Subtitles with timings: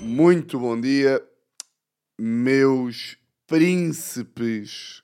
[0.00, 1.22] Muito bom dia,
[2.18, 3.16] meus
[3.46, 5.02] príncipes.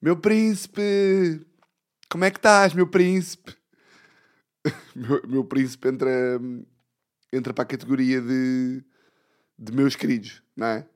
[0.00, 1.44] Meu príncipe,
[2.08, 3.56] como é que estás, meu príncipe?
[4.94, 6.40] Meu, meu príncipe entra,
[7.32, 8.82] entra para a categoria de,
[9.58, 10.86] de meus queridos, não é?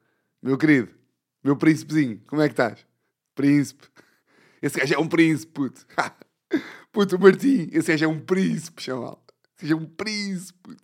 [0.42, 0.92] Meu querido,
[1.42, 2.86] meu príncipezinho, como é que estás?
[3.34, 3.88] Príncipe.
[4.60, 5.86] Esse gajo é um príncipe, puto.
[6.92, 9.21] Puto, Martim, esse gajo é um príncipe, chaval.
[9.62, 10.76] É um príncipe.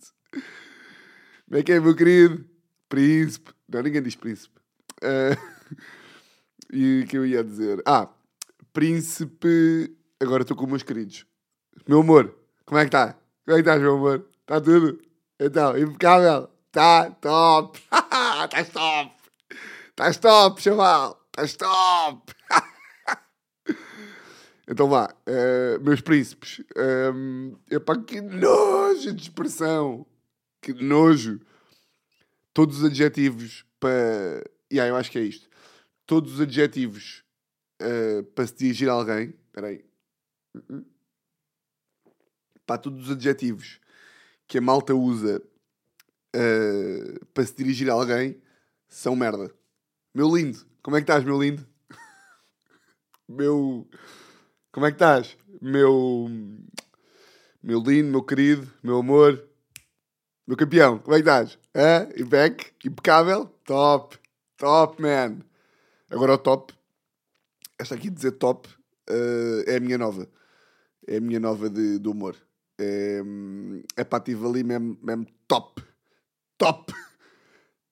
[1.45, 2.45] Como é que é, meu querido?
[2.87, 3.51] Príncipe.
[3.67, 4.59] Não, ninguém diz príncipe.
[5.03, 5.37] Ah,
[6.71, 7.81] e o que eu ia dizer?
[7.85, 8.07] Ah,
[8.71, 9.95] príncipe.
[10.19, 11.25] Agora estou com meus queridos.
[11.87, 13.13] Meu amor, como é que está?
[13.45, 14.27] Como é que estás, meu amor?
[14.41, 15.01] Está tudo?
[15.39, 16.49] Então, impecável?
[16.67, 17.79] Está top!
[18.43, 19.11] Estás top!
[19.89, 21.25] Estás top, chaval!
[21.31, 22.33] Estás top!
[24.69, 26.61] então vá, eh, meus príncipes.
[26.77, 30.05] Um, epá, que nojo de expressão!
[30.61, 31.41] Que nojo!
[32.53, 34.43] Todos os adjetivos para.
[34.71, 35.49] Yeah, eu acho que é isto.
[36.05, 37.23] Todos os adjetivos
[37.79, 39.33] eh, para se dirigir a alguém.
[39.47, 39.83] Espera aí.
[42.67, 43.79] Pá, todos os adjetivos
[44.47, 45.41] que a malta usa
[46.35, 48.39] eh, para se dirigir a alguém
[48.87, 49.51] são merda.
[50.13, 51.65] Meu lindo, como é que estás, meu lindo?
[53.27, 53.89] meu.
[54.71, 55.35] Como é que estás?
[55.61, 56.29] Meu.
[57.61, 59.43] Meu lindo, meu querido, meu amor,
[60.47, 61.59] meu campeão, como é que estás?
[61.75, 62.07] Hã?
[62.15, 62.71] Impec?
[62.85, 63.47] Impecável?
[63.65, 64.17] Top!
[64.55, 65.39] Top, man!
[66.09, 66.73] Agora o top.
[67.77, 68.69] Esta aqui de dizer top
[69.09, 70.29] eh, é a minha nova.
[71.05, 72.35] É a minha nova de, de humor.
[72.79, 73.21] É,
[73.97, 75.83] é pá, tive ali mesmo, mesmo top.
[76.57, 76.93] Top!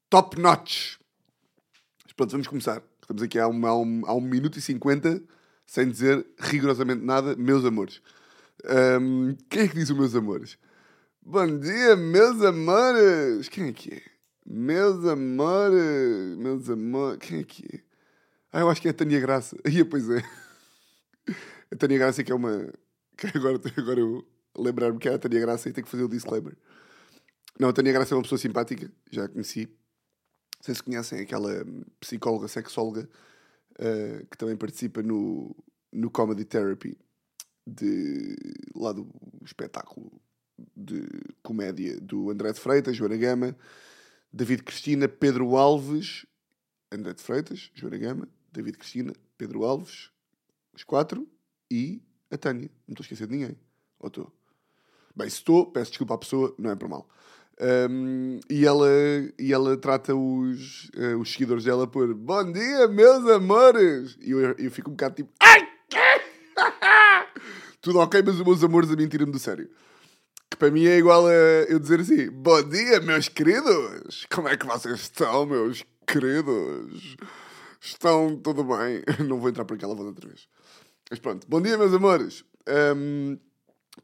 [0.10, 0.98] Top notch!
[2.06, 2.82] Mas pronto, vamos começar.
[3.02, 5.22] Estamos aqui há um, há um, há um minuto e cinquenta
[5.68, 8.02] sem dizer rigorosamente nada, meus amores.
[9.02, 10.58] Hum, quem é que diz os meus amores?
[11.22, 13.50] Bom dia, meus amores!
[13.50, 14.02] Quem é que é?
[14.46, 16.38] Meus amores!
[16.38, 17.20] Meus amores!
[17.20, 17.80] Quem é que é?
[18.52, 19.58] Ah, eu acho que é a Tânia Graça.
[19.66, 20.24] Aí, pois é.
[21.70, 22.74] A Tânia Graça que é uma...
[23.18, 24.26] Que agora, agora eu
[24.58, 26.56] lembrar-me que é a Tânia Graça e tenho que fazer o disclaimer.
[27.60, 28.90] Não, a Tânia Graça é uma pessoa simpática.
[29.12, 29.66] Já a conheci.
[29.66, 31.66] Não sei se conhecem aquela
[32.00, 33.08] psicóloga, sexóloga
[33.80, 35.56] eh, que também participa no,
[35.92, 36.98] no Comedy Therapy
[37.66, 38.36] de,
[38.76, 39.10] lá do
[39.44, 40.12] espetáculo
[40.76, 41.08] de
[41.44, 43.56] comédia do André de Freitas, Joana Gama,
[44.32, 46.26] David Cristina, Pedro Alves,
[46.92, 50.12] André de Freitas, Joana Gama, David Cristina, Pedro Alves,
[50.74, 51.28] os quatro,
[51.70, 52.02] e
[52.32, 52.70] a Tânia.
[52.88, 53.58] Não estou a esquecer de ninguém.
[54.00, 54.34] Ou estou?
[55.16, 57.10] Bem, se estou, peço desculpa à pessoa, não é por mal.
[57.60, 58.88] Um, e, ela,
[59.40, 64.16] e ela trata os, eh, os seguidores dela por Bom dia, meus amores!
[64.22, 65.68] E eu, eu fico um bocado tipo Ai!
[67.82, 69.68] Tudo ok, mas os meus amores a mim tiram-me do sério.
[70.52, 74.28] Que para mim é igual a eu dizer assim: Bom dia, meus queridos!
[74.30, 77.16] Como é que vocês estão, meus queridos?
[77.82, 79.02] Estão tudo bem?
[79.28, 80.48] Não vou entrar por aquela voz outra vez.
[81.10, 82.46] Mas pronto, bom dia, meus amores.
[82.96, 83.40] Hum,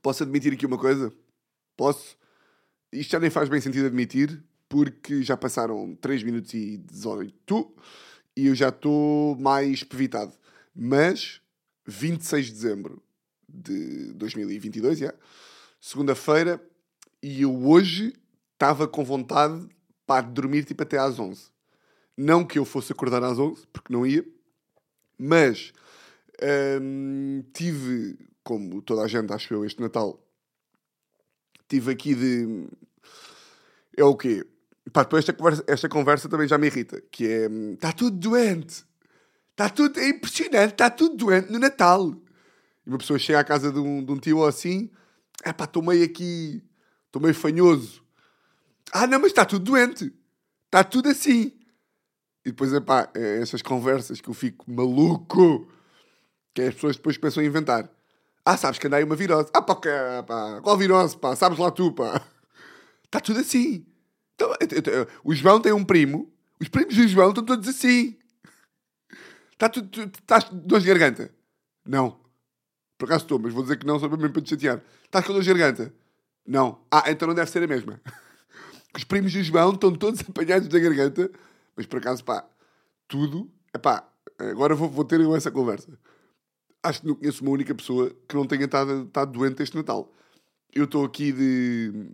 [0.01, 1.13] posso admitir aqui uma coisa?
[1.77, 2.17] Posso?
[2.93, 7.75] Isto já nem faz bem sentido admitir, porque já passaram 3 minutos e 18
[8.37, 10.33] e eu já estou mais pevitado.
[10.75, 11.41] Mas,
[11.87, 13.03] 26 de dezembro
[13.49, 15.17] de 2022, yeah,
[15.81, 16.63] segunda-feira,
[17.21, 18.13] e eu hoje
[18.53, 19.67] estava com vontade
[20.05, 21.51] para dormir tipo até às 11.
[22.15, 24.25] Não que eu fosse acordar às 11, porque não ia,
[25.17, 25.73] mas
[26.81, 30.22] hum, tive, como toda a gente acho eu, este Natal,
[31.67, 32.67] tive aqui de.
[33.95, 34.45] É o quê?
[34.91, 37.47] Pá, depois esta conversa, esta conversa também já me irrita, que é.
[37.73, 38.83] Está tudo doente.
[39.51, 39.99] Está tudo.
[39.99, 42.13] É impressionante, está tudo doente no Natal.
[42.85, 44.89] E uma pessoa chega à casa de um, de um tio assim.
[45.43, 46.63] É pá, estou meio aqui.
[47.05, 48.03] Estou meio fanhoso.
[48.91, 50.13] Ah, não, mas está tudo doente.
[50.65, 51.53] Está tudo assim.
[52.45, 55.71] E depois, é pá, é essas conversas que eu fico maluco.
[56.53, 57.89] Que as pessoas depois começam a inventar.
[58.45, 59.49] Ah, sabes que andei uma virose.
[59.53, 61.35] Ah, pá, pá, qual virose, pá?
[61.35, 62.21] Sabes lá tu, pá.
[63.05, 63.85] Está tudo assim.
[64.33, 64.49] Então,
[65.23, 66.31] o João tem um primo.
[66.59, 68.17] Os primos do João estão todos assim.
[69.51, 69.87] Está tudo...
[69.87, 71.33] tu- Estás dor de garganta?
[71.85, 72.19] Não.
[72.97, 74.81] Por acaso estou, mas vou dizer que não, só mesmo para te chatear.
[75.05, 75.93] Estás com dor de garganta?
[76.45, 76.81] Não.
[76.91, 78.01] Ah, então não deve ser a mesma.
[78.95, 81.31] Os primos do João estão todos apanhados da garganta.
[81.77, 82.45] Mas por acaso, pá,
[83.07, 83.49] tudo...
[83.73, 84.07] Epá,
[84.37, 85.97] agora vou, vou ter essa conversa
[86.83, 90.11] acho que não conheço uma única pessoa que não tenha estado, estado doente este Natal.
[90.73, 92.11] Eu estou aqui de.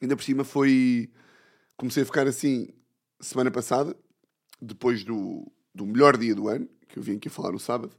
[0.00, 1.10] Ainda por cima foi.
[1.76, 2.68] Comecei a ficar assim
[3.20, 3.96] semana passada,
[4.60, 7.96] depois do, do melhor dia do ano, que eu vim aqui falar no sábado.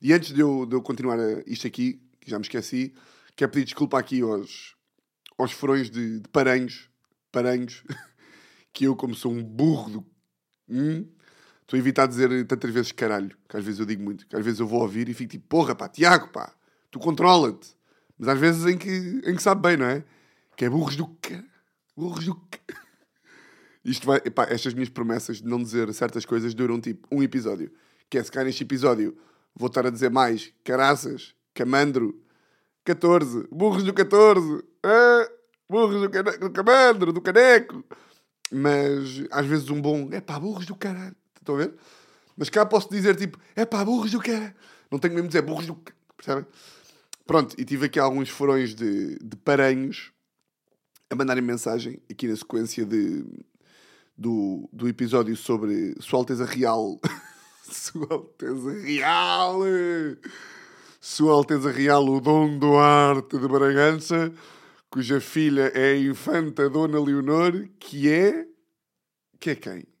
[0.00, 2.94] E antes de eu, de eu continuar a- isto aqui, que já me esqueci,
[3.36, 4.76] quero pedir desculpa aqui aos,
[5.38, 6.90] aos furões de, de paranhos,
[7.32, 7.84] paranhos,
[8.72, 10.06] que eu, como sou um burro do.
[10.68, 11.08] Hum,
[11.72, 14.44] estou a evitar dizer tantas vezes caralho, que às vezes eu digo muito, que às
[14.44, 16.52] vezes eu vou ouvir e fico tipo, porra, pá, Tiago, pá,
[16.90, 17.74] tu controla-te.
[18.18, 20.04] Mas às vezes em que, em que sabe bem, não é?
[20.54, 21.42] Que é burros do que.
[21.96, 22.60] Burros do que.
[23.82, 24.18] Isto vai.
[24.18, 27.72] Epá, estas minhas promessas de não dizer certas coisas duram tipo um episódio.
[28.10, 29.16] Que é se cá neste episódio
[29.54, 32.22] vou estar a dizer mais caraças, camandro,
[32.84, 35.30] 14, burros do 14, ah,
[35.68, 37.82] burros do, do camandro, do caneco.
[38.52, 41.16] Mas às vezes um bom é pá, burros do caralho.
[41.42, 41.74] Estão a ver?
[42.36, 44.54] Mas cá posso dizer tipo é pá, burros do caralho.
[44.90, 45.76] Não tenho mesmo de dizer burros do
[46.16, 46.46] percebem?
[47.26, 50.12] Pronto, e tive aqui alguns furões de, de paranhos
[51.10, 53.24] a mandarem mensagem aqui na sequência de,
[54.16, 56.98] do, do episódio sobre Sua Alteza Real.
[57.62, 59.60] Sua Alteza Real!
[61.00, 64.32] Sua Alteza Real, o Dom Duarte de Bragança,
[64.88, 68.46] cuja filha é a infanta Dona Leonor, que é.
[69.40, 69.91] que é quem?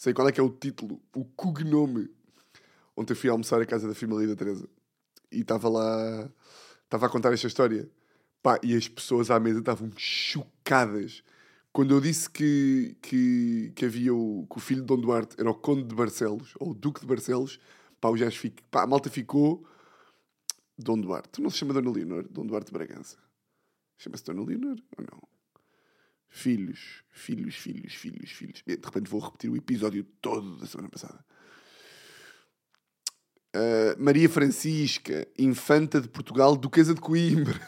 [0.00, 2.08] Sei qual é que é o título, o cognome.
[2.96, 4.66] Ontem fui almoçar à casa da família da Teresa
[5.30, 6.30] e estava lá,
[6.84, 7.86] estava a contar esta história.
[8.42, 11.22] Pá, e as pessoas à mesa estavam chocadas.
[11.70, 15.50] Quando eu disse que, que, que havia o, que o filho de Dom Duarte era
[15.50, 17.60] o Conde de Barcelos, ou o Duque de Barcelos,
[18.00, 19.68] pá, o já fico, pá, a malta ficou
[20.78, 21.42] Dom Duarte.
[21.42, 23.18] Não se chama Dona Leonor, Dom Duarte Bragança.
[23.98, 25.29] Chama-se Dona Leonor ou não?
[26.32, 28.62] Filhos, filhos, filhos, filhos, filhos.
[28.64, 31.24] De repente vou repetir o episódio todo da semana passada.
[33.54, 37.60] Uh, Maria Francisca, Infanta de Portugal, Duquesa de Coimbra.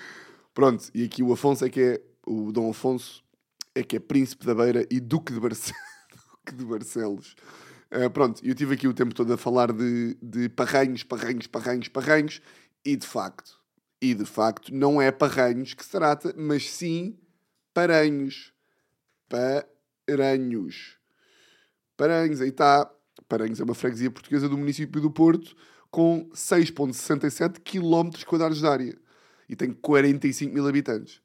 [0.52, 3.24] Pronto, e aqui o Afonso é que é, o Dom Afonso
[3.74, 5.72] é que é Príncipe da Beira e Duque de, Barce...
[6.44, 7.34] Duque de Barcelos.
[7.90, 11.88] Uh, pronto, eu tive aqui o tempo todo a falar de, de parranhos, parranhos, parranhos,
[11.88, 12.42] parranhos,
[12.84, 13.58] e de facto,
[14.00, 17.18] e de facto, não é parranhos que se trata, mas sim
[17.74, 18.52] paranhos.
[19.28, 20.98] Paranhos.
[21.96, 22.90] Paranhos, aí está.
[23.28, 25.54] Paranhos é uma freguesia portuguesa do município do Porto
[25.90, 28.98] com 6,67 km quadrados de área
[29.48, 31.20] e tem 45 mil habitantes.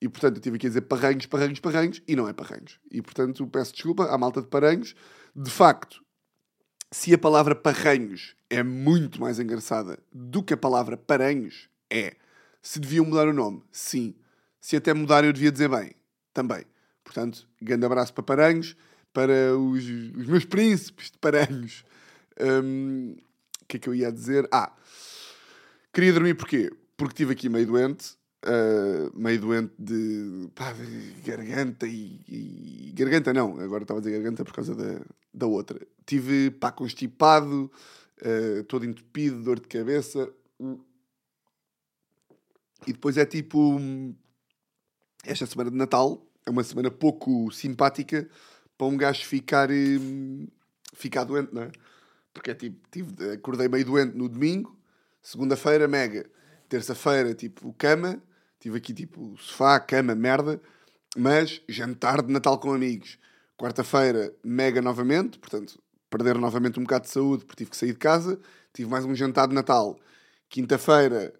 [0.00, 2.78] E portanto eu tive a dizer Parranhos, Parranhos, Parranhos e não é Parranhos.
[2.90, 4.94] E portanto peço desculpa à malta de Paranhos.
[5.34, 6.04] De facto,
[6.90, 12.16] se a palavra Parranhos é muito mais engraçada do que a palavra Paranhos, é.
[12.60, 14.14] Se deviam mudar o nome, sim.
[14.66, 15.92] Se até mudar eu devia dizer bem,
[16.34, 16.64] também.
[17.04, 18.74] Portanto, grande abraço para Paranhos
[19.12, 21.84] para os, os meus príncipes de Paranhos.
[22.40, 23.14] Um,
[23.62, 24.48] o que é que eu ia dizer?
[24.50, 24.74] Ah,
[25.92, 26.72] queria dormir porquê?
[26.96, 33.32] Porque estive aqui meio doente, uh, meio doente de, pá, de garganta e, e, Garganta
[33.32, 35.00] não, agora estava a dizer garganta por causa da,
[35.32, 35.80] da outra.
[36.04, 37.70] Tive, pá, constipado,
[38.20, 40.28] uh, todo entupido, dor de cabeça.
[42.84, 43.78] E depois é tipo.
[45.26, 48.28] Esta semana de Natal é uma semana pouco simpática
[48.78, 50.46] para um gajo ficar, hum,
[50.94, 51.72] ficar doente, não é?
[52.32, 54.78] Porque é tipo, tive, acordei meio doente no domingo,
[55.20, 56.30] segunda-feira, mega.
[56.68, 58.22] Terça-feira, tipo, cama,
[58.60, 60.60] tive aqui tipo sofá, cama, merda,
[61.16, 63.18] mas jantar de Natal com amigos.
[63.58, 67.98] Quarta-feira, mega novamente, portanto, perder novamente um bocado de saúde porque tive que sair de
[67.98, 68.38] casa.
[68.72, 69.98] Tive mais um jantar de Natal.
[70.48, 71.34] Quinta-feira,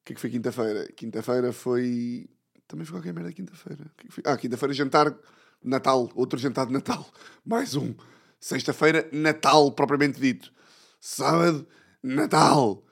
[0.00, 0.90] o que é que foi quinta-feira?
[0.96, 2.28] Quinta-feira foi.
[2.70, 3.84] Também foi qualquer merda quinta-feira.
[4.24, 5.12] Ah, quinta-feira jantar
[5.60, 7.04] Natal, outro jantar de Natal,
[7.44, 7.92] mais um.
[8.38, 10.52] Sexta-feira, Natal propriamente dito.
[11.00, 11.66] Sábado,
[12.00, 12.86] Natal.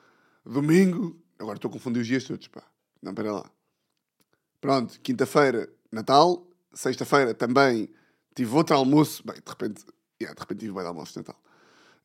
[0.45, 2.65] Domingo, agora estou a confundir os dias todos, pá.
[3.01, 3.49] Não, para lá.
[4.61, 6.45] Pronto, quinta-feira, Natal.
[6.75, 7.89] Sexta-feira também
[8.35, 9.23] tive outro almoço.
[9.25, 9.85] Bem, de repente,
[10.21, 11.41] yeah, de repente tive de almoço de Natal.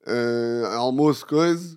[0.06, 1.76] Uh, almoço, coisa.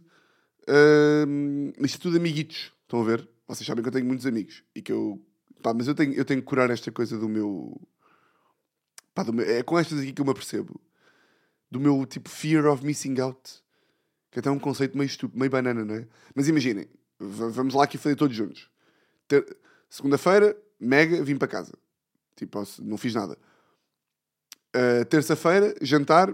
[0.69, 2.71] Uh, isto é tudo amiguitos.
[2.83, 3.27] Estão a ver?
[3.49, 4.63] Vocês sabem que eu tenho muitos amigos.
[4.75, 5.25] E que eu.
[5.67, 7.77] Pá, mas eu tenho, eu tenho que curar esta coisa do meu
[9.13, 10.81] Pá, meu, é com estas aqui que eu me apercebo.
[11.69, 13.65] Do meu tipo fear of missing out.
[14.31, 16.07] Que é até um conceito meio estúpido, meio banana, não é?
[16.37, 18.71] Mas imaginem, vamos lá aqui fazer todos juntos.
[19.27, 19.45] Ter...
[19.91, 21.73] Segunda-feira, mega, vim para casa.
[22.37, 23.37] Tipo, não fiz nada.
[24.69, 26.33] Uh, Terça-feira, jantar,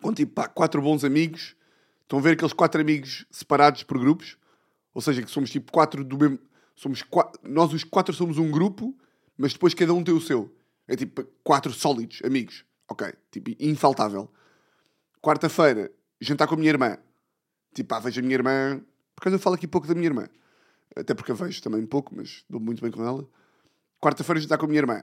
[0.00, 1.54] com tipo, pá, quatro bons amigos.
[2.00, 4.38] Estão a ver aqueles quatro amigos separados por grupos?
[4.94, 6.48] Ou seja, que somos tipo quatro do mesmo.
[6.78, 7.04] Somos.
[7.42, 8.96] Nós os quatro somos um grupo,
[9.36, 10.54] mas depois cada um tem o seu.
[10.86, 12.64] É tipo quatro sólidos amigos.
[12.88, 14.30] Ok, tipo, infaltável.
[15.20, 16.96] Quarta-feira, jantar com a minha irmã.
[17.74, 18.80] Tipo, ah, vejo a minha irmã.
[19.16, 20.28] Por causa eu falo aqui pouco da minha irmã.
[20.94, 23.28] Até porque eu vejo também pouco, mas dou muito bem com ela.
[24.00, 25.02] Quarta-feira, jantar com a minha irmã.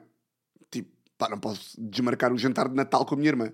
[0.71, 3.51] Tipo, pá, não posso desmarcar o jantar de Natal com a minha irmã.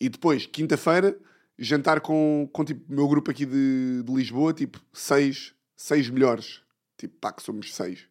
[0.00, 1.18] E depois, quinta-feira,
[1.58, 6.62] jantar com, com tipo, o meu grupo aqui de, de Lisboa, tipo, seis, seis melhores.
[7.02, 8.06] Tipo, pá, que somos seis.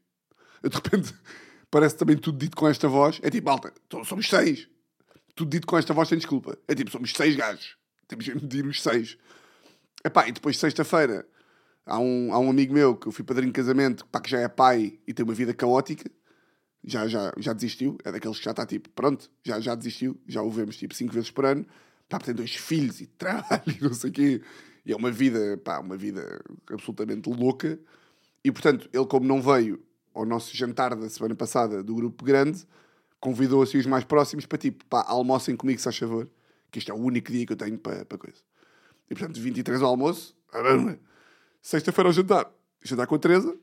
[0.62, 1.14] Eu, de repente,
[1.72, 3.22] parece também tudo dito com esta voz.
[3.24, 4.68] É tipo, malta, somos seis.
[5.34, 6.58] Tudo dito com esta voz sem desculpa.
[6.68, 7.78] É tipo, somos seis gajos.
[8.06, 9.18] Temos de medir os seis.
[10.04, 11.26] Epá, e depois, sexta-feira,
[11.86, 14.42] há um, há um amigo meu que eu fui padrinho de casamento, pá, que já
[14.42, 16.12] é pai e tem uma vida caótica.
[16.84, 17.98] Já, já, já desistiu.
[18.04, 20.20] É daqueles que já está tipo, pronto, já, já desistiu.
[20.28, 21.66] Já o vemos tipo cinco vezes por ano.
[22.10, 24.42] Pá, tem dois filhos e trabalho e não sei o quê.
[24.86, 27.80] E é uma vida, pá, uma vida absolutamente louca.
[28.44, 29.84] E portanto, ele, como não veio
[30.14, 32.66] ao nosso jantar da semana passada do grupo grande,
[33.20, 36.30] convidou assim os mais próximos para tipo, pá, almocem comigo, se faz favor,
[36.72, 38.40] que este é o único dia que eu tenho para, para coisa.
[39.10, 40.36] E portanto, 23 ao almoço,
[41.62, 42.52] sexta-feira ao jantar,
[42.84, 43.56] jantar com a Teresa,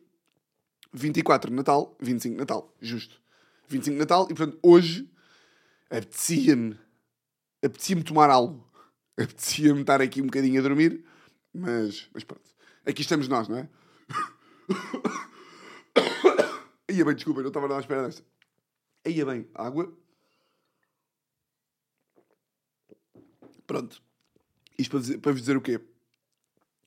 [0.93, 3.21] 24 Natal, 25 Natal, justo.
[3.69, 5.11] 25 Natal, e portanto, hoje
[5.91, 6.79] apetecia-me,
[7.63, 8.67] apetecia-me tomar algo.
[9.21, 11.05] Apetecia-me estar aqui um bocadinho a dormir,
[11.53, 12.49] mas, mas pronto.
[12.87, 13.69] Aqui estamos nós, não é?
[16.91, 18.23] Ia bem, desculpa, não estava nada à espera desta.
[19.07, 19.93] Ia bem, água.
[23.67, 24.03] Pronto.
[24.79, 25.81] Isto para, dizer, para vos dizer o quê?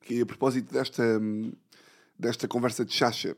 [0.02, 1.04] Que a propósito desta,
[2.18, 3.36] desta conversa de chacha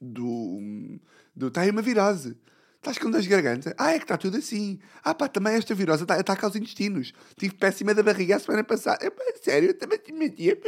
[0.00, 1.00] do.
[1.34, 2.38] do tá aí uma virose.
[2.76, 3.74] Estás com dor de garganta?
[3.78, 4.80] Ah, é que está tudo assim.
[5.04, 7.12] Ah, pá, também esta virose está, ataca aos intestinos.
[7.38, 9.04] Tive péssima da barriga a semana passada.
[9.04, 10.58] É, pá, sério, eu também te metia.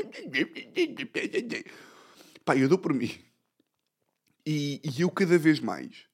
[2.44, 3.10] Pá, eu dou por mim.
[4.46, 6.04] E, e eu cada vez mais,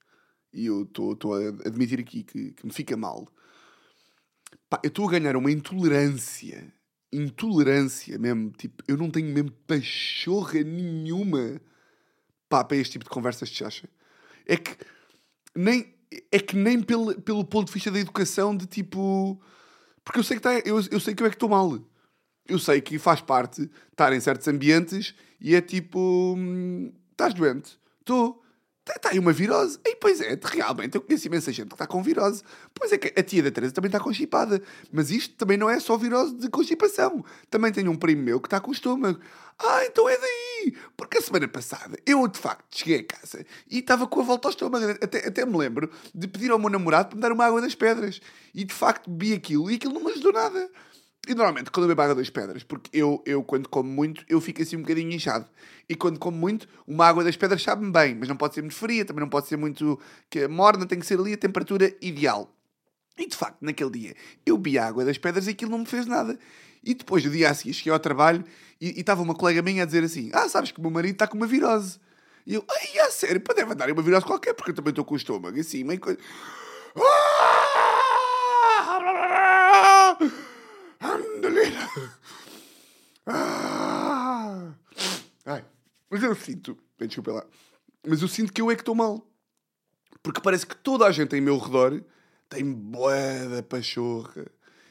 [0.53, 3.29] e eu estou a admitir aqui que, que me fica mal,
[4.69, 6.73] pá, eu estou a ganhar uma intolerância.
[7.13, 8.53] Intolerância mesmo.
[8.53, 11.61] Tipo, eu não tenho mesmo pachorra nenhuma
[12.49, 13.89] pá, para este tipo de conversas de chacha.
[14.47, 14.77] É que
[15.55, 15.95] nem,
[16.31, 19.41] é que nem pelo, pelo ponto de vista da educação, de tipo.
[20.05, 21.81] Porque eu sei que, tá, eu, eu sei que eu é que estou mal.
[22.47, 26.35] Eu sei que faz parte estar em certos ambientes e é tipo.
[26.37, 27.79] Hum, estás doente?
[28.01, 28.43] Estou.
[28.81, 29.79] Está tá aí uma virose.
[29.85, 32.43] E pois é, realmente, eu conheço imensa gente que está com virose.
[32.75, 34.61] Pois é que a tia da Teresa também está constipada.
[34.91, 37.25] Mas isto também não é só virose de constipação.
[37.51, 39.21] Também tenho um primo meu que está com estômago.
[39.59, 40.75] Ah, então é daí.
[40.97, 44.49] Porque a semana passada eu, de facto, cheguei a casa e estava com a volta
[44.49, 44.85] ao estômago.
[45.03, 47.75] Até, até me lembro de pedir ao meu namorado para me dar uma água das
[47.75, 48.21] pedras.
[48.55, 50.71] E, de facto, bebi aquilo e aquilo não me ajudou nada.
[51.29, 54.41] E normalmente quando eu bebo água das pedras, porque eu, eu quando como muito, eu
[54.41, 55.47] fico assim um bocadinho inchado.
[55.89, 58.75] E quando como muito, uma água das pedras sabe-me bem, mas não pode ser muito
[58.75, 60.01] fria, também não pode ser muito
[60.31, 62.51] que morna, tem que ser ali a temperatura ideal.
[63.19, 66.07] E de facto, naquele dia, eu bebi água das pedras e aquilo não me fez
[66.07, 66.39] nada.
[66.83, 68.43] E depois, do dia a seguir, cheguei ao trabalho
[68.81, 71.27] e estava uma colega minha a dizer assim: Ah, sabes que o meu marido está
[71.27, 71.99] com uma virose.
[72.47, 75.05] E eu, ai, a sério, pode deve andar uma virose qualquer, porque eu também estou
[75.05, 76.19] com o estômago assim, meio coisa.
[76.97, 77.51] Ah!
[81.01, 81.91] Andalina!
[83.27, 84.73] Ah!
[85.47, 85.65] Ai,
[86.11, 87.47] mas eu sinto, desculpa lá,
[88.07, 89.27] mas eu sinto que eu é que estou mal.
[90.23, 92.03] Porque parece que toda a gente em meu redor
[92.49, 94.47] tem boeda pachorra.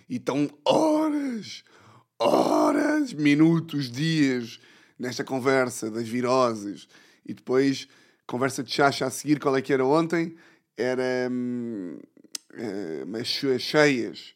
[0.10, 1.64] E estão horas,
[2.18, 4.60] horas, minutos, dias
[4.98, 6.88] nesta conversa das viroses.
[7.26, 7.88] E depois,
[8.26, 10.36] conversa de chacha a seguir, qual é que era ontem?
[10.76, 12.00] Era hum,
[13.08, 14.34] mas cheias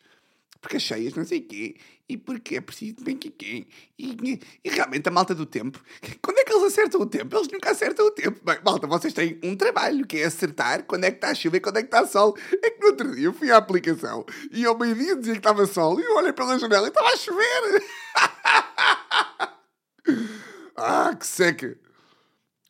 [0.63, 1.75] porque as cheias não sei quê,
[2.07, 3.67] e porque é preciso bem que quem.
[3.99, 5.83] E, e, realmente a malta do tempo,
[6.23, 7.35] quando é que eles acertam o tempo?
[7.35, 8.39] Eles nunca acertam o tempo.
[8.45, 11.57] Bem, malta, vocês têm um trabalho que é acertar quando é que está a chuva
[11.57, 12.37] e quando é que está sol.
[12.63, 15.65] É que no outro dia eu fui à aplicação e ao meio-dia dizia que estava
[15.65, 17.83] sol e eu olhei pela janela e estava a chover.
[20.77, 21.77] ah, que seca.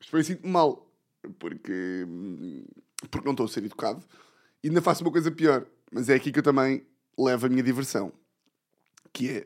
[0.02, 0.92] Isto foi assim mal,
[1.38, 2.08] porque,
[3.12, 4.04] porque não estou a ser educado.
[4.64, 6.84] E ainda faço uma coisa pior, mas é aqui que eu também
[7.18, 8.12] leva a minha diversão.
[9.12, 9.46] Que é,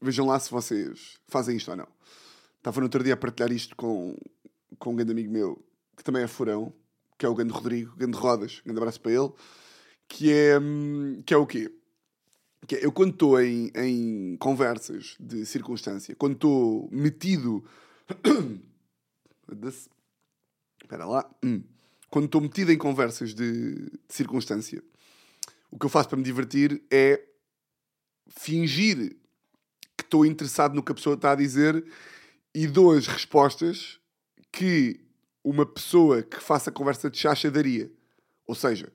[0.00, 1.88] vejam lá se vocês fazem isto ou não.
[2.58, 4.16] Estava no outro dia a partilhar isto com,
[4.78, 5.64] com um grande amigo meu,
[5.96, 6.72] que também é furão,
[7.16, 9.32] que é o grande Rodrigo, grande Rodas, grande abraço para ele,
[10.08, 10.58] que é,
[11.24, 11.72] que é o quê?
[12.66, 17.64] Que é, eu quando estou em, em conversas de circunstância, quando estou metido...
[20.82, 21.30] Espera lá.
[21.44, 21.62] Hum.
[22.10, 24.82] Quando estou metido em conversas de, de circunstância,
[25.70, 27.22] o que eu faço para me divertir é
[28.28, 29.16] fingir
[29.96, 31.84] que estou interessado no que a pessoa está a dizer
[32.54, 33.98] e dou as respostas
[34.52, 35.00] que
[35.44, 37.90] uma pessoa que faça conversa de chacha daria.
[38.46, 38.92] Ou seja,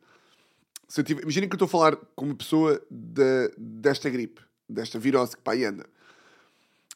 [0.88, 5.36] se imaginem que eu estou a falar com uma pessoa de, desta gripe, desta virose
[5.36, 5.86] que aí anda.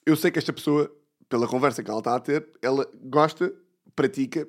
[0.05, 0.93] Eu sei que esta pessoa,
[1.27, 3.53] pela conversa que ela está a ter, ela gosta,
[3.95, 4.47] pratica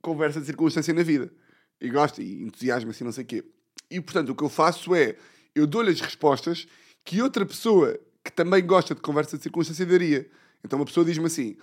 [0.00, 1.32] conversa de circunstância na vida.
[1.80, 3.44] E gosta e entusiasma-se e não sei o quê.
[3.92, 5.16] E portanto o que eu faço é
[5.54, 6.66] eu dou-lhe as respostas
[7.04, 10.28] que outra pessoa que também gosta de conversa de circunstância daria.
[10.64, 11.56] Então uma pessoa diz-me assim: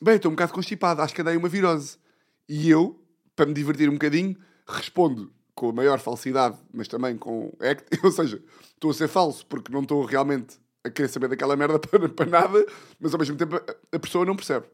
[0.00, 1.98] Bem, estou um bocado constipado, acho que andei uma virose.
[2.48, 3.00] E eu,
[3.34, 4.36] para me divertir um bocadinho,
[4.68, 8.42] respondo com a maior falsidade, mas também com act, ou seja,
[8.74, 12.26] estou a ser falso porque não estou realmente a querer saber daquela merda para, para
[12.26, 12.66] nada,
[13.00, 14.66] mas ao mesmo tempo a, a pessoa não percebe.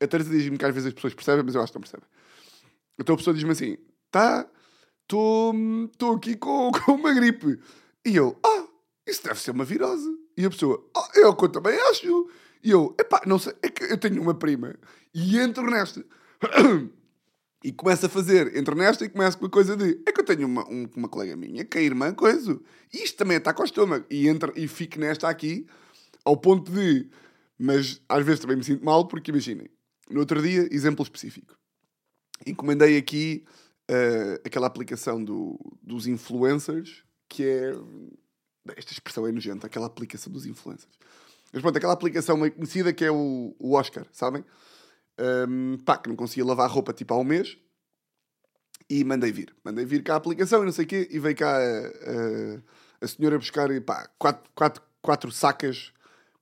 [0.00, 2.06] A Teresa diz-me que às vezes as pessoas percebem, mas eu acho que não percebem.
[2.98, 3.76] Então a pessoa diz-me assim:
[4.10, 4.46] tá,
[5.12, 7.58] estou aqui com, com uma gripe.
[8.06, 8.66] E eu, ah,
[9.06, 10.08] isso deve ser uma virose.
[10.36, 12.28] E a pessoa, ah, é o que eu também acho.
[12.62, 14.74] E eu, epá, não sei, é que eu tenho uma prima
[15.14, 16.04] e entro nesta.
[17.62, 20.24] E começo a fazer, entro nesta e começo com a coisa de é que eu
[20.24, 22.58] tenho uma, um, uma colega minha que é irmã, coisa.
[22.90, 24.06] E isto também está com o estômago.
[24.08, 25.66] E, entro, e fico nesta aqui,
[26.24, 27.06] ao ponto de.
[27.58, 29.68] Mas às vezes também me sinto mal, porque imaginem,
[30.08, 31.54] no outro dia, exemplo específico.
[32.46, 33.44] Encomendei aqui
[33.90, 37.74] uh, aquela aplicação do, dos influencers, que é.
[38.76, 40.92] Esta expressão é nojenta, aquela aplicação dos influencers.
[41.52, 44.44] Mas pronto, aquela aplicação meio conhecida que é o, o Oscar, sabem?
[45.18, 47.58] Um, pá, que não conseguia lavar roupa tipo há um mês.
[48.88, 49.54] E mandei vir.
[49.64, 51.08] Mandei vir cá a aplicação e não sei o quê.
[51.10, 55.92] E veio cá a, a, a senhora buscar pá, quatro, quatro, quatro sacas,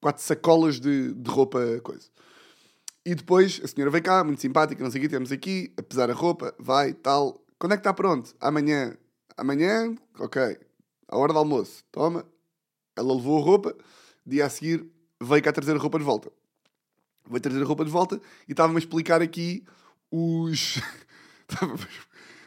[0.01, 2.09] quatro sacolas de, de roupa, coisa.
[3.05, 5.83] E depois a senhora veio cá, muito simpática, não sei o quê, temos aqui, a
[5.83, 7.41] pesar a roupa, vai, tal.
[7.59, 8.35] Quando é que está pronto?
[8.41, 8.97] Amanhã.
[9.37, 9.95] Amanhã?
[10.19, 10.59] Ok.
[11.09, 11.85] A hora do almoço.
[11.91, 12.25] Toma.
[12.97, 13.75] Ela levou a roupa.
[14.27, 14.85] Dia a seguir
[15.21, 16.31] veio cá trazer a roupa de volta.
[17.29, 19.65] Veio trazer a roupa de volta e estava-me a explicar aqui
[20.11, 20.81] os.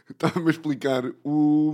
[0.09, 1.73] estava-me a explicar o.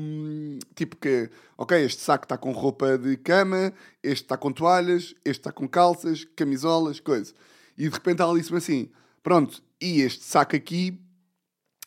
[0.76, 5.40] Tipo que, ok, este saco está com roupa de cama, este está com toalhas, este
[5.40, 7.34] está com calças, camisolas, coisa.
[7.78, 8.90] E de repente ela disse-me assim:
[9.22, 11.00] pronto, e este saco aqui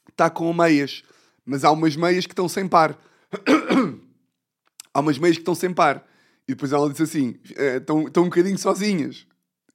[0.09, 1.03] está com meias,
[1.45, 2.99] mas há umas meias que estão sem par.
[4.95, 6.07] há umas meias que estão sem par.
[6.47, 7.37] E depois ela disse assim:
[7.77, 9.27] estão, estão um bocadinho sozinhas.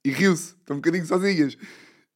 [0.04, 1.58] E riu-se, estão um bocadinho sozinhas.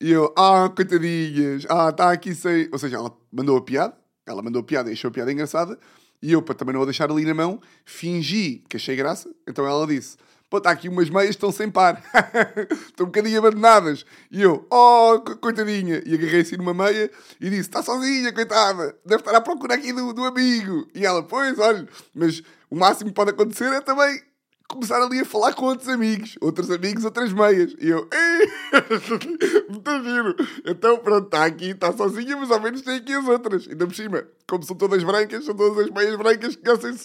[0.01, 2.69] E eu, ah, coitadinhas, ah, está aqui sem.
[2.71, 5.78] Ou seja, ela mandou a piada, ela mandou a piada e achou a piada engraçada.
[6.21, 9.30] E eu, para também não a deixar ali na mão, fingi que achei graça.
[9.47, 10.17] Então ela disse:
[10.50, 12.02] Pô, está aqui umas meias estão sem par.
[12.88, 14.04] estão um bocadinho abandonadas.
[14.32, 16.02] E eu, oh, coitadinha.
[16.06, 18.98] E agarrei assim numa meia e disse, está sozinha, coitada.
[19.06, 20.88] Deve estar à procura aqui do, do amigo.
[20.96, 24.22] E ela, pois, olha, mas o máximo que pode acontecer é também
[24.69, 26.38] começar ali a falar com outros amigos.
[26.39, 27.75] Outros amigos, outras meias.
[27.79, 28.08] E eu,
[29.69, 30.36] muito giro.
[30.63, 33.67] Então, pronto, está aqui, está sozinha, mas ao menos tem aqui as outras.
[33.67, 36.95] Ainda por cima, como são todas brancas, são todas as meias brancas que assim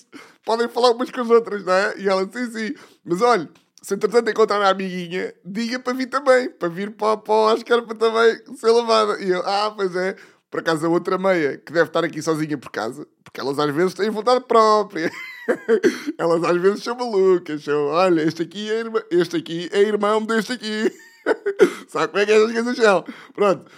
[0.45, 1.99] podem falar umas com as outras, não é?
[1.99, 2.75] E ela, sim, sim.
[3.03, 3.49] Mas olha,
[3.81, 7.83] se entretanto encontrar a amiguinha, diga para vir também, para vir para, para o Oscar
[7.83, 9.23] para também ser lavada.
[9.23, 10.17] E eu, ah, pois é.
[10.55, 13.75] Por acaso a outra meia, que deve estar aqui sozinha por casa, porque elas às
[13.75, 15.11] vezes têm vontade própria.
[16.17, 17.65] elas às vezes são malucas.
[17.65, 20.93] São, olha, este aqui é, irmã, este aqui é irmão deste aqui.
[21.91, 23.05] Sabe como é que essas coisas são?
[23.35, 23.69] Pronto.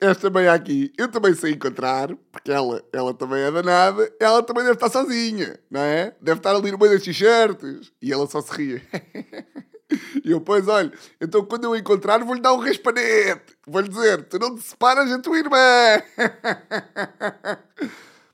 [0.00, 4.64] Esta meia aqui, eu também sei encontrar, porque ela, ela também é danada, ela também
[4.64, 6.12] deve estar sozinha, não é?
[6.20, 7.92] Deve estar ali no meio das t-shirts.
[8.02, 8.82] E ela só se ria.
[10.24, 13.56] E eu, pois, olha, então quando eu encontrar vou-lhe dar um raspanete.
[13.66, 15.56] Vou-lhe dizer, tu não te separas da tua irmã.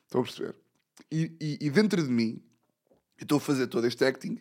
[0.05, 0.55] Estão a perceber?
[1.11, 2.43] E, e, e, dentro de mim,
[3.19, 4.41] eu estou a fazer todo este acting,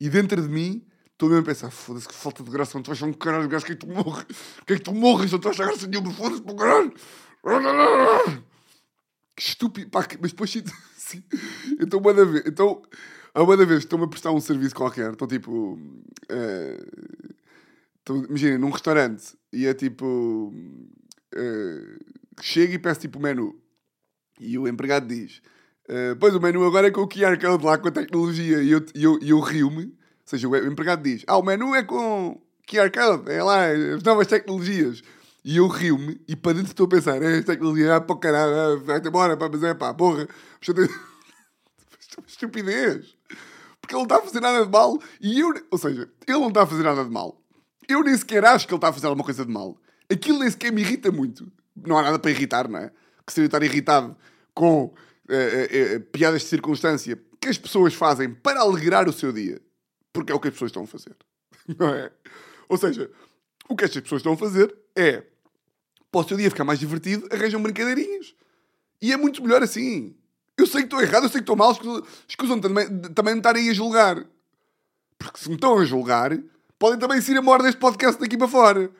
[0.00, 2.88] e dentro de mim, estou mesmo a pensar, foda-se, que falta de graça, não te
[2.88, 4.26] vais um caralho graça, que é que tu morres?
[4.64, 5.32] Que é que tu morres?
[5.32, 6.94] Não vais a graça nenhuma, foda-se, para caralho.
[9.34, 10.52] Que estúpido, pá, mas depois,
[10.96, 11.24] sim,
[11.78, 12.82] eu estou a ver, então...
[13.36, 15.74] Há uma vez estão-me a prestar um serviço qualquer, estão tipo.
[15.74, 17.34] Uh,
[17.98, 20.50] estão, imagina, num restaurante e é tipo.
[21.34, 21.98] Uh,
[22.40, 23.54] chego e peço tipo menu.
[24.40, 25.42] E o empregado diz:
[25.86, 28.62] uh, Pois o menu agora é com o QR Code lá com a tecnologia.
[28.62, 29.84] E eu, eu, eu rio-me.
[29.84, 29.92] Ou
[30.24, 34.28] seja, o empregado diz: Ah, o menu é com QR Code, é lá, as novas
[34.28, 35.02] tecnologias.
[35.44, 39.08] E eu rio-me e para dentro estou a pensar: É, tecnologia, ah, para caralho, vai-te
[39.08, 40.26] embora, pá, mas é pá, porra.
[42.26, 43.15] Estupidez.
[43.86, 45.00] Porque ele não está a fazer nada de mal.
[45.20, 47.40] E eu, ou seja, ele não está a fazer nada de mal.
[47.88, 49.80] Eu nem sequer acho que ele está a fazer alguma coisa de mal.
[50.10, 51.50] Aquilo nem sequer me irrita muito.
[51.76, 52.90] Não há nada para irritar, não é?
[53.24, 54.16] Que seria estar irritado
[54.52, 54.92] com
[55.28, 59.62] eh, eh, eh, piadas de circunstância que as pessoas fazem para alegrar o seu dia.
[60.12, 61.14] Porque é o que as pessoas estão a fazer.
[61.78, 62.10] Não é?
[62.68, 63.08] Ou seja,
[63.68, 65.22] o que estas pessoas estão a fazer é,
[66.10, 68.34] para o seu dia ficar mais divertido, arranjam brincadeirinhas.
[69.00, 70.16] E é muito melhor assim.
[70.58, 71.76] Eu sei que estou errado, eu sei que estou mal,
[72.26, 74.24] escusam também, também me estarem a julgar.
[75.18, 76.30] Porque se me estão a julgar,
[76.78, 78.90] podem também ser a morte deste podcast daqui para fora.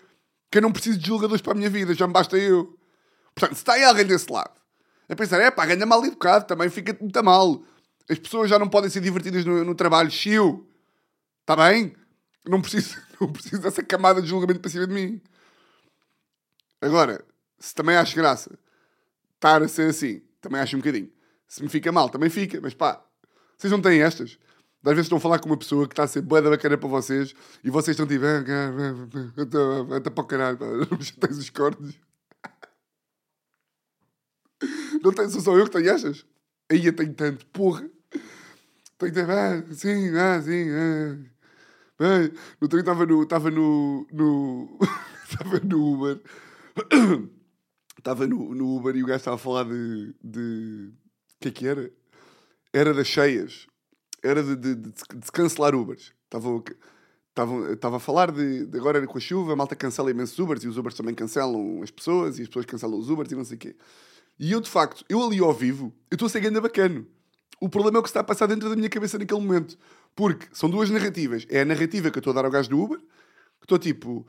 [0.50, 2.78] Que eu não preciso de julgadores para a minha vida, já me basta eu.
[3.34, 4.52] Portanto, se está aí alguém desse lado,
[5.08, 7.62] a pensar, é pá, ganha mal educado, também fica muito mal.
[8.08, 10.68] As pessoas já não podem ser divertidas no, no trabalho, chiu.
[11.40, 11.94] Está bem?
[12.46, 15.20] Não preciso, não preciso dessa camada de julgamento para cima de mim.
[16.80, 17.24] Agora,
[17.58, 18.58] se também acho graça
[19.34, 20.22] estar a ser assim.
[20.40, 21.10] Também acho um bocadinho.
[21.46, 22.60] Se me fica mal, também fica.
[22.60, 23.04] Mas pá,
[23.56, 24.38] vocês não têm estas.
[24.84, 26.78] Às vezes estão a falar com uma pessoa que está a ser boa da bacana
[26.78, 28.24] para vocês e vocês estão tipo,
[29.94, 30.58] até para o caralho,
[31.00, 31.98] já tens os cortes.
[35.02, 36.24] Não tens, sou só eu que tenho estas?
[36.70, 37.90] Aí eu tenho tanto, porra.
[38.98, 41.36] Tenho tanto, ah, sim, ah, sim, ah.
[41.98, 42.30] Bem,
[42.60, 43.22] no dia estava no.
[43.22, 44.06] Estava no.
[44.12, 44.78] no
[45.28, 46.20] estava no Uber.
[47.98, 50.14] Estava no, no Uber e o gajo estava a falar de.
[50.22, 50.92] de.
[51.40, 51.90] Que é que era?
[52.72, 53.66] Era das cheias.
[54.22, 56.12] Era de, de, de, de cancelar Ubers.
[56.24, 56.62] Estava,
[57.72, 60.68] estava, a falar de, de agora com a chuva, a malta cancela imensos Ubers e
[60.68, 63.56] os Ubers também cancelam as pessoas e as pessoas cancelam os Ubers e não sei
[63.56, 63.76] o quê.
[64.38, 67.06] E eu, de facto, eu ali ao vivo, eu estou a ser ainda bacana.
[67.60, 69.78] O problema é o que está a passar dentro da minha cabeça naquele momento.
[70.14, 71.46] Porque são duas narrativas.
[71.48, 74.26] É a narrativa que eu estou a dar ao gajo do Uber, que estou tipo.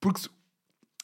[0.00, 0.30] Porque se,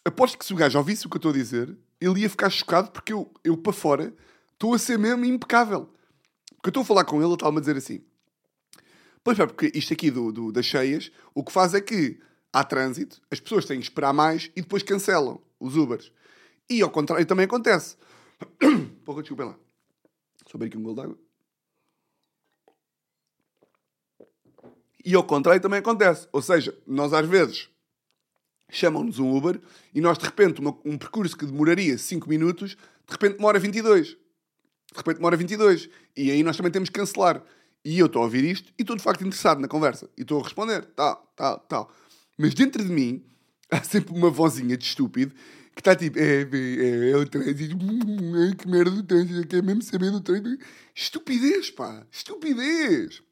[0.04, 2.48] aposto que se o gajo ouvisse o que eu estou a dizer, ele ia ficar
[2.48, 4.14] chocado porque eu, eu para fora,
[4.56, 5.88] estou a ser mesmo impecável.
[6.56, 8.02] Porque eu estou a falar com ele, ele está-me a dizer assim.
[9.22, 12.18] Pois é, porque isto aqui do, do, das cheias, o que faz é que
[12.52, 16.10] há trânsito, as pessoas têm que esperar mais e depois cancelam os Ubers.
[16.68, 17.96] E ao contrário também acontece.
[19.04, 19.58] Porra, desculpem lá.
[20.46, 21.18] Só abrir aqui um gol d'água.
[25.04, 26.26] E ao contrário também acontece.
[26.32, 27.68] Ou seja, nós às vezes
[28.68, 29.60] chamam-nos um Uber
[29.94, 34.16] e nós de repente uma, um percurso que demoraria 5 minutos, de repente demora 22.
[34.96, 35.88] De repente demora 22.
[36.16, 37.42] E aí nós também temos que cancelar.
[37.84, 40.08] E eu estou a ouvir isto e estou de facto interessado na conversa.
[40.16, 41.92] E estou a responder, tal, tal, tal.
[42.36, 43.24] Mas dentro de mim
[43.70, 45.34] há sempre uma vozinha de estúpido
[45.74, 47.76] que está tipo, é, é, é o trânsito,
[48.58, 50.64] que merda do trânsito, quer mesmo saber do trânsito.
[50.94, 53.22] Estupidez, pá, estupidez.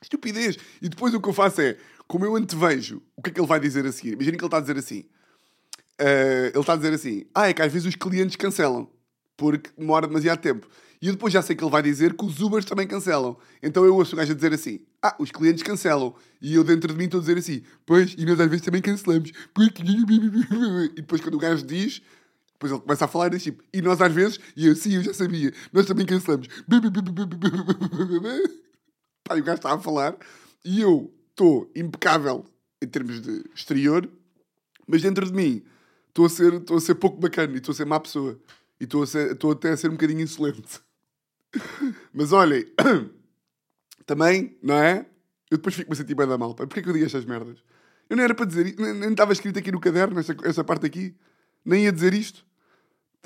[0.00, 0.56] Estupidez.
[0.80, 3.46] E depois o que eu faço é, como eu antevejo o que é que ele
[3.46, 5.00] vai dizer a seguir, imagina que ele está a dizer assim.
[6.00, 8.88] Uh, ele está a dizer assim: Ah, é que às vezes os clientes cancelam
[9.36, 10.68] porque demora demasiado tempo.
[11.02, 13.38] E eu depois já sei que ele vai dizer que os Ubers também cancelam.
[13.62, 16.14] Então eu ouço o gajo a dizer assim: Ah, os clientes cancelam.
[16.42, 18.82] E eu dentro de mim estou a dizer assim: Pois, e nós às vezes também
[18.82, 19.32] cancelamos.
[20.92, 22.02] E depois quando o gajo diz,
[22.52, 25.14] depois ele começa a falar assim: E nós às vezes, e eu sim, eu já
[25.14, 26.48] sabia, nós também cancelamos.
[29.24, 30.16] Pá, e o gajo está a falar
[30.62, 32.44] e eu estou impecável
[32.82, 34.06] em termos de exterior,
[34.86, 35.62] mas dentro de mim
[36.08, 38.38] estou a ser, estou a ser pouco bacana e estou a ser má pessoa.
[38.78, 40.80] E estou, a estou até a ser um bocadinho insolente.
[42.12, 42.66] Mas olhem,
[44.06, 45.06] também, não é?
[45.50, 46.54] Eu depois fico-me a sentir bem da mal.
[46.54, 46.66] Pá.
[46.66, 47.62] Porquê que eu digo estas merdas?
[48.08, 50.86] Eu nem era para dizer nem, nem estava escrito aqui no caderno, esta, esta parte
[50.86, 51.16] aqui.
[51.64, 52.44] Nem ia dizer isto.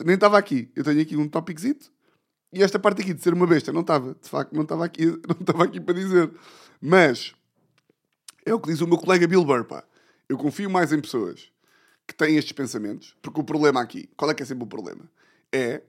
[0.04, 0.70] Nem estava aqui.
[0.74, 1.92] Eu tenho aqui um topiczito
[2.54, 5.06] e esta parte aqui de ser uma besta não estava, de facto, não estava aqui,
[5.28, 6.30] não estava aqui para dizer.
[6.80, 7.34] Mas
[8.46, 9.84] é o que diz o meu colega Bill Burr, pá.
[10.28, 11.50] Eu confio mais em pessoas
[12.06, 15.10] que têm estes pensamentos, porque o problema aqui, qual é que é sempre o problema?
[15.52, 15.82] É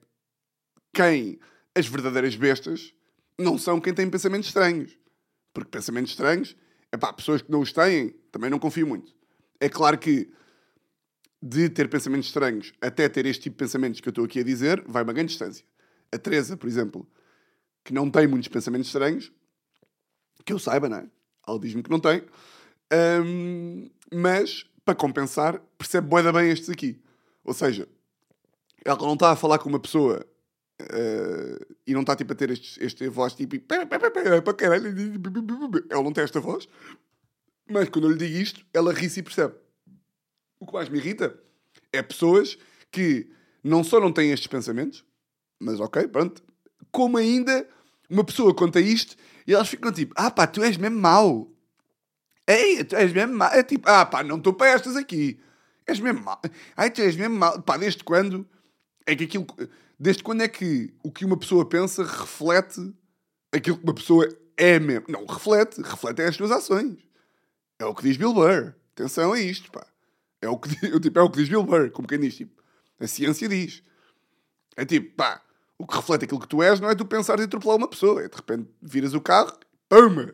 [0.91, 1.39] quem
[1.75, 2.93] as verdadeiras bestas
[3.37, 4.97] não são quem tem pensamentos estranhos.
[5.53, 6.55] Porque pensamentos estranhos,
[6.91, 9.13] é pá, pessoas que não os têm, também não confio muito.
[9.59, 10.31] É claro que
[11.41, 14.43] de ter pensamentos estranhos até ter este tipo de pensamentos que eu estou aqui a
[14.43, 15.63] dizer, vai uma grande distância
[16.11, 17.07] a Teresa, por exemplo,
[17.83, 19.31] que não tem muitos pensamentos estranhos,
[20.43, 21.07] que eu saiba, não é?
[21.47, 22.23] Ela diz-me que não tem,
[23.23, 27.01] um, mas, para compensar, percebe bué bem estes aqui.
[27.43, 27.87] Ou seja,
[28.83, 30.25] ela não está a falar com uma pessoa
[30.81, 34.93] uh, e não está tipo, a ter este, este voz tipo para caralho,
[35.89, 36.67] ela não tem esta voz,
[37.69, 39.55] mas quando eu lhe digo isto, ela ri-se e percebe.
[40.59, 41.37] O que mais me irrita
[41.91, 42.57] é pessoas
[42.91, 43.29] que
[43.63, 45.03] não só não têm estes pensamentos,
[45.59, 46.43] mas ok, pronto.
[46.91, 47.67] Como ainda
[48.09, 49.15] uma pessoa conta isto
[49.47, 51.51] e elas ficam tipo, ah pá, tu és mesmo mau.
[52.47, 53.49] Ei, tu és mesmo mau.
[53.49, 55.39] É tipo, ah pá, não estou para estas aqui.
[55.87, 56.39] És mesmo mau.
[56.75, 57.61] Ai, tu és mesmo mau.
[57.61, 58.47] Pá, desde quando
[59.05, 59.45] é que aquilo.
[59.99, 62.93] Desde quando é que o que uma pessoa pensa reflete
[63.51, 64.27] aquilo que uma pessoa
[64.57, 65.05] é mesmo?
[65.09, 65.81] Não, reflete.
[65.81, 66.97] Reflete as suas ações.
[67.79, 68.73] É o que diz Bill Burr.
[68.93, 69.85] Atenção a isto, pá.
[70.41, 72.61] É o que, tipo, é o que diz Bill Burr, como quem diz, tipo.
[72.99, 73.83] A ciência diz.
[74.75, 75.41] É tipo, pá,
[75.77, 78.21] o que reflete aquilo que tu és não é tu pensar em atropelar uma pessoa.
[78.21, 79.51] É de repente viras o carro,
[79.89, 80.31] pum,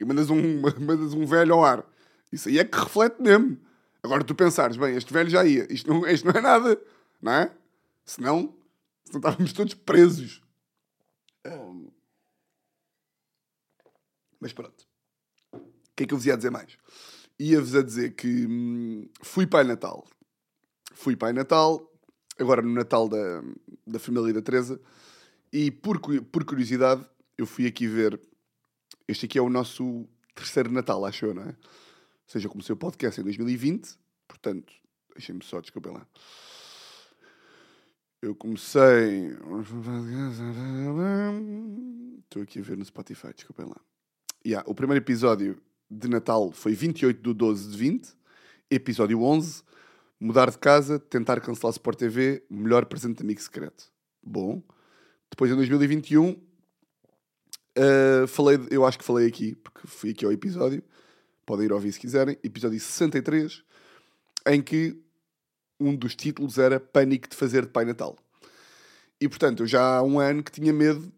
[0.00, 1.84] e mandas um, mandas um velho ao ar.
[2.32, 3.58] Isso aí é que reflete mesmo.
[4.02, 6.80] Agora tu pensares, bem, este velho já ia, isto não, isto não é nada,
[7.20, 7.50] não é?
[8.04, 8.54] Senão
[9.16, 10.42] estávamos todos presos.
[11.46, 11.90] Um...
[14.40, 14.86] Mas pronto.
[15.52, 15.60] O
[15.96, 16.76] que é que eu vos ia dizer mais?
[17.38, 20.06] Ia-vos a dizer que hum, fui Pai Natal.
[20.92, 21.92] Fui Pai Natal,
[22.38, 23.42] agora no Natal da,
[23.86, 24.80] da família da Teresa,
[25.52, 27.04] e por, por curiosidade
[27.36, 28.20] eu fui aqui ver.
[29.06, 31.48] Este aqui é o nosso terceiro Natal, acho eu, não é?
[31.48, 31.54] Ou
[32.26, 34.72] seja, eu comecei o podcast em 2020, portanto,
[35.14, 36.06] deixem-me só, desculpem lá.
[38.20, 39.28] Eu comecei.
[42.24, 43.76] Estou aqui a ver no Spotify, desculpem lá.
[44.44, 48.08] Yeah, o primeiro episódio de Natal foi 28 de 12 de 20.
[48.70, 49.62] Episódio 11.
[50.18, 53.84] Mudar de casa, tentar cancelar Sport TV, melhor presente de amigo secreto.
[54.20, 54.64] Bom.
[55.30, 60.82] Depois em 2021, uh, falei, eu acho que falei aqui, porque fui aqui ao episódio.
[61.46, 62.36] Podem ir ouvir se quiserem.
[62.42, 63.62] Episódio 63,
[64.48, 65.00] em que
[65.80, 68.16] um dos títulos era Pânico de fazer de Pai Natal.
[69.20, 71.12] E portanto, eu já há um ano que tinha medo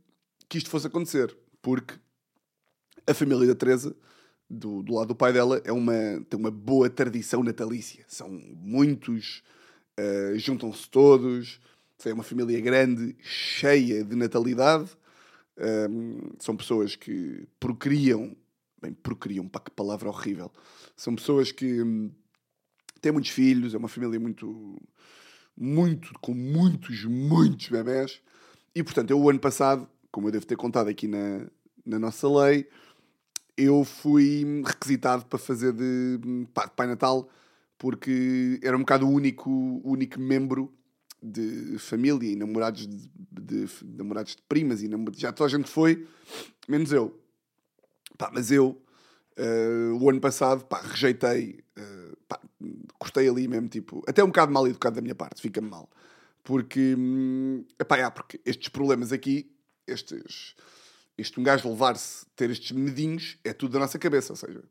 [0.49, 1.95] que isto fosse acontecer, porque
[3.07, 3.95] a família da Teresa,
[4.49, 5.93] do, do lado do pai dela, é uma,
[6.29, 8.05] tem uma boa tradição natalícia.
[8.09, 9.43] São muitos,
[9.99, 11.61] uh, juntam-se todos,
[12.05, 14.91] é uma família grande, cheia de natalidade.
[15.91, 18.35] Um, são pessoas que procriam,
[18.81, 20.51] bem, procriam, pá, que palavra horrível.
[20.97, 22.11] São pessoas que hum,
[23.01, 24.81] tem muitos filhos, é uma família muito,
[25.57, 28.21] muito, com muitos, muitos bebés.
[28.75, 31.47] E, portanto, eu o ano passado, como eu devo ter contado aqui na,
[31.85, 32.69] na nossa lei,
[33.57, 37.29] eu fui requisitado para fazer de, pá, de Pai Natal,
[37.77, 39.51] porque era um bocado o único,
[39.85, 40.73] único membro
[41.23, 45.69] de família e namorados de, de, de, namorados de primas e já toda a gente
[45.69, 46.07] foi,
[46.67, 47.19] menos eu.
[48.17, 48.81] Pá, mas eu,
[49.39, 52.41] uh, o ano passado, pá, rejeitei uh, pá,
[53.01, 55.91] gostei ali mesmo, tipo, até um bocado mal educado da minha parte, fica-me mal.
[56.45, 59.51] Porque, hum, epá, é, porque estes problemas aqui,
[59.87, 60.55] estes,
[61.19, 64.63] este um gajo levar-se, ter estes medinhos, é tudo da nossa cabeça, ou seja,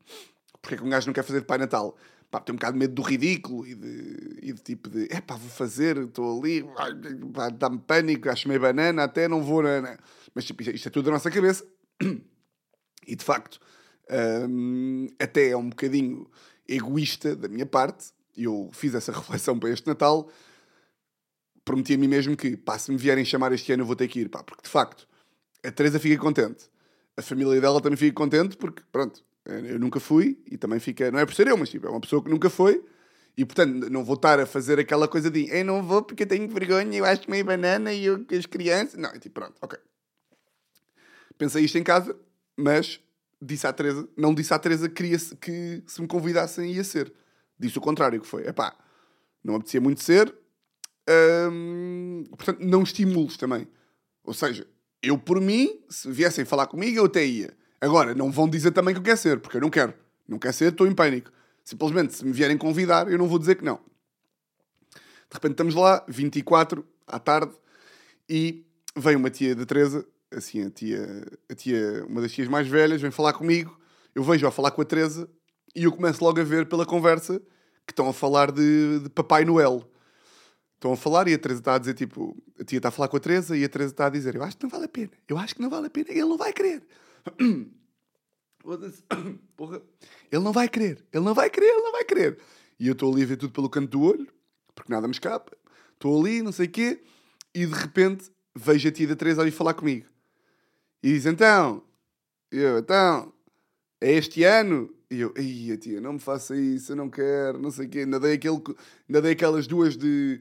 [0.60, 1.96] porque é que um gajo não quer fazer Pai Natal?
[2.30, 5.20] Pá, tem um bocado de medo do ridículo e de, e de tipo de, é
[5.20, 6.64] pá, vou fazer, estou ali,
[7.58, 9.98] dá-me pânico, acho meio banana, até não vou, né?
[10.34, 11.64] mas tipo, isto é tudo da nossa cabeça.
[13.06, 13.58] E de facto,
[14.48, 16.30] hum, até é um bocadinho
[16.70, 20.30] egoísta da minha parte, eu fiz essa reflexão para este Natal,
[21.64, 24.08] prometi a mim mesmo que, pá, se me vierem chamar este ano eu vou ter
[24.08, 25.06] que ir, pá, porque de facto
[25.62, 26.70] a Teresa fica contente,
[27.16, 31.18] a família dela também fica contente, porque pronto, eu nunca fui e também fica, não
[31.18, 32.82] é por ser eu, mas tipo, é uma pessoa que nunca foi
[33.36, 36.26] e portanto não vou estar a fazer aquela coisa de eu não vou porque eu
[36.26, 39.78] tenho vergonha, eu acho meio banana e eu, as crianças, não, e tipo, pronto, ok.
[41.36, 42.14] Pensei isto em casa,
[42.56, 43.00] mas
[43.40, 47.12] disse à Teresa, não disse à Teresa que queria que se me convidassem ia ser.
[47.58, 48.76] Disse o contrário, que foi, epá,
[49.42, 50.34] não apetecia muito ser,
[51.50, 53.66] hum, portanto, não estimulos também.
[54.24, 54.66] Ou seja,
[55.02, 57.56] eu por mim, se viessem falar comigo, eu até ia.
[57.80, 59.94] Agora, não vão dizer também que eu quero ser, porque eu não quero.
[60.28, 61.32] Não quero ser, estou em pânico.
[61.64, 63.80] Simplesmente, se me vierem convidar, eu não vou dizer que não.
[64.92, 67.52] De repente estamos lá, 24 à tarde,
[68.28, 72.68] e vem uma tia da Teresa assim, a tia, a tia, uma das tias mais
[72.68, 73.78] velhas, vem falar comigo,
[74.14, 75.28] eu vejo a falar com a Teresa
[75.74, 77.40] e eu começo logo a ver pela conversa
[77.86, 79.88] que estão a falar de, de Papai Noel.
[80.74, 83.08] Estão a falar e a Teresa está a dizer, tipo, a tia está a falar
[83.08, 84.88] com a Teresa e a Teresa está a dizer, eu acho que não vale a
[84.88, 86.82] pena, eu acho que não vale a pena, ele não vai querer.
[89.56, 89.82] Porra.
[90.30, 92.38] Ele não vai querer, ele não vai querer, ele não vai querer.
[92.78, 94.28] E eu estou ali a ver tudo pelo canto do olho,
[94.74, 95.56] porque nada me escapa.
[95.92, 97.02] Estou ali, não sei o quê,
[97.54, 100.06] e de repente vejo a tia da Teresa ali falar comigo.
[101.02, 101.82] E diz, então,
[102.50, 103.32] eu, então,
[104.00, 104.92] é este ano?
[105.10, 108.00] E eu, ai, tia, não me faça isso, eu não quero, não sei o quê.
[108.00, 108.62] Ainda dei, aquele,
[109.08, 110.40] ainda dei aquelas duas de,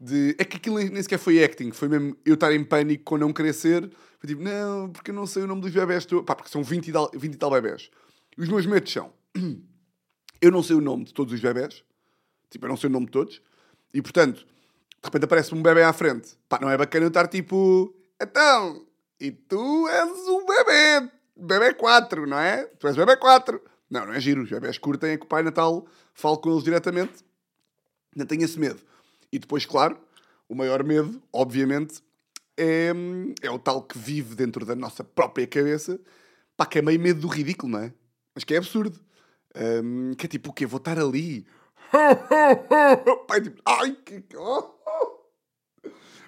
[0.00, 0.34] de...
[0.38, 3.32] É que aquilo nem sequer foi acting, foi mesmo eu estar em pânico com não
[3.32, 3.90] querer ser.
[4.18, 6.06] Foi tipo, não, porque eu não sei o nome dos bebés.
[6.26, 7.90] Pá, porque são 20 e, tal, 20 e tal bebés.
[8.36, 9.12] Os meus medos são...
[10.40, 11.82] Eu não sei o nome de todos os bebés.
[12.48, 13.42] Tipo, eu não sei o nome de todos.
[13.92, 16.38] E, portanto, de repente aparece-me um bebê à frente.
[16.48, 17.92] Pá, não é bacana eu estar tipo...
[18.22, 18.86] Então,
[19.20, 22.64] e tu és o bebê, bebê 4, não é?
[22.64, 23.60] Tu és bebê 4.
[23.90, 24.42] Não, não é giro.
[24.42, 27.24] Os bebés curtem é que o Pai Natal fale com eles diretamente.
[28.14, 28.80] Não tenho esse medo.
[29.32, 29.98] E depois, claro,
[30.48, 32.02] o maior medo, obviamente,
[32.56, 32.92] é,
[33.42, 36.00] é o tal que vive dentro da nossa própria cabeça.
[36.56, 37.92] Pá, que é meio medo do ridículo, não é?
[38.34, 39.00] Mas que é absurdo.
[39.56, 40.66] Um, que é tipo, o quê?
[40.66, 41.46] Vou estar ali.
[43.26, 44.24] Pai, tipo, ai, que...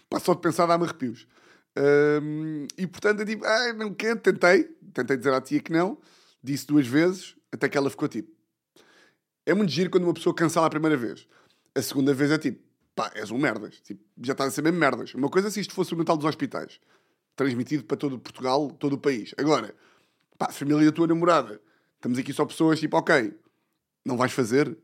[0.09, 1.27] Pá, só de pensar dá-me arrepios.
[1.77, 5.99] Um, e portanto eu digo, ah, não quero, tentei, tentei dizer à tia que não,
[6.43, 8.31] disse duas vezes, até que ela ficou tipo.
[9.47, 11.27] É muito giro quando uma pessoa cancela a primeira vez.
[11.75, 12.63] A segunda vez é tipo,
[12.95, 13.81] pá, és um merdas.
[13.81, 15.15] Tipo, já estás a ser mesmo merdas.
[15.15, 16.81] Uma coisa é se isto fosse o Natal dos hospitais,
[17.35, 19.35] transmitido para todo Portugal, todo o país.
[19.39, 19.75] Agora,
[20.39, 21.61] pá, família da tua namorada,
[21.97, 23.35] estamos aqui só pessoas tipo, ok,
[24.05, 24.77] não vais fazer?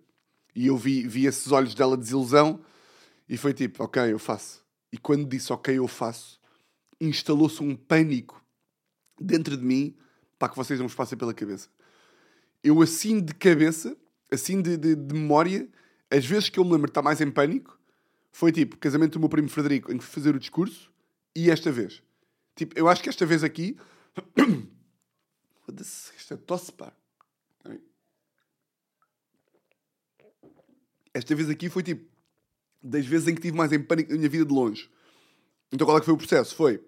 [0.55, 2.61] E eu vi, vi esses olhos dela de desilusão
[3.29, 4.64] e foi tipo, ok, eu faço.
[4.90, 6.36] E quando disse, ok, eu faço,
[7.01, 8.45] instalou-se um pânico
[9.21, 9.97] dentro de mim
[10.39, 11.69] para que vocês não vos passem pela cabeça.
[12.63, 13.97] Eu, assim de cabeça,
[14.31, 15.69] assim de, de, de memória,
[16.11, 17.79] as vezes que eu me lembro de estar mais em pânico
[18.33, 20.93] foi tipo casamento do meu primo Frederico, em que fui fazer o discurso,
[21.35, 22.03] e esta vez.
[22.55, 23.79] Tipo, eu acho que esta vez aqui.
[25.65, 26.93] Foda-se, é tosse, pá.
[31.13, 32.05] Esta vez aqui foi tipo.
[32.83, 34.91] Das vezes em que tive mais em pânico na minha vida de longe.
[35.73, 36.55] Então qual é que foi o processo?
[36.55, 36.83] Foi.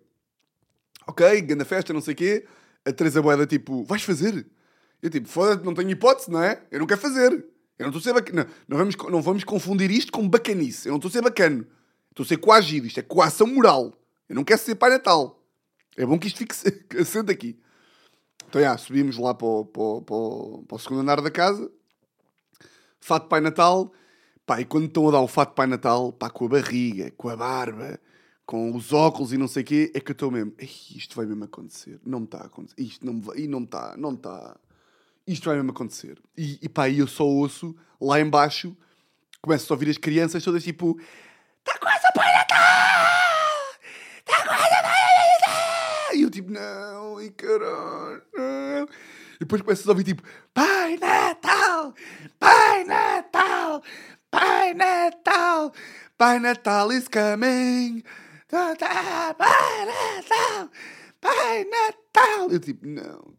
[1.07, 2.47] Ok, grande festa, não sei o quê.
[2.85, 4.47] A Teresa Boeda, tipo, vais fazer?
[5.03, 6.62] Eu tipo, foda-se, não tenho hipótese, não é?
[6.71, 7.33] Eu não quero fazer.
[7.79, 8.49] Eu não estou a ser bacana.
[8.67, 10.88] Não, não, vamos, não vamos confundir isto com bacanice.
[10.88, 11.67] Eu não estou a ser bacano.
[12.11, 12.87] Estou a ser coagido.
[12.87, 13.97] Isto é coação moral.
[14.29, 15.43] Eu não quero ser pai natal.
[15.97, 16.55] É bom que isto fique
[16.99, 17.59] assente aqui.
[18.49, 21.31] Então, já, subimos lá para o, para, o, para, o, para o segundo andar da
[21.31, 21.71] casa.
[23.01, 23.93] Fato Pai Natal.
[24.47, 27.29] Pá, e quando estão a dar o fato Pai Natal, pá, com a barriga, com
[27.29, 28.01] a barba,
[28.48, 30.54] com os óculos e não sei o quê, é que eu estou mesmo.
[30.58, 32.00] Isto vai mesmo acontecer.
[32.02, 32.80] Não me está a acontecer.
[32.80, 33.37] Isto não me vai.
[33.40, 34.56] E não está, não está.
[35.26, 36.18] Isto vai mesmo acontecer.
[36.34, 38.74] E, e pá, eu só ouço lá embaixo,
[39.42, 40.98] começo a ouvir as crianças todas tipo:
[41.58, 43.06] Está quase a Pai Natal!
[44.20, 46.14] Está quase a Pai Natal!
[46.14, 48.88] E eu tipo: Não, e caralho, não.
[49.34, 50.22] E depois começo a ouvir tipo:
[50.54, 51.94] Pai Natal!
[52.40, 53.82] Pai Natal!
[54.30, 55.70] Pai Natal!
[56.16, 58.02] Pai Natal is coming!
[58.48, 60.70] Pai Natal!
[61.20, 62.50] Pai Natal!
[62.50, 63.34] Eu tipo, não,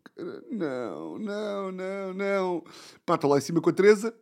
[0.52, 2.64] não, não, não, não.
[3.06, 4.14] Pá, estou lá em cima com a Teresa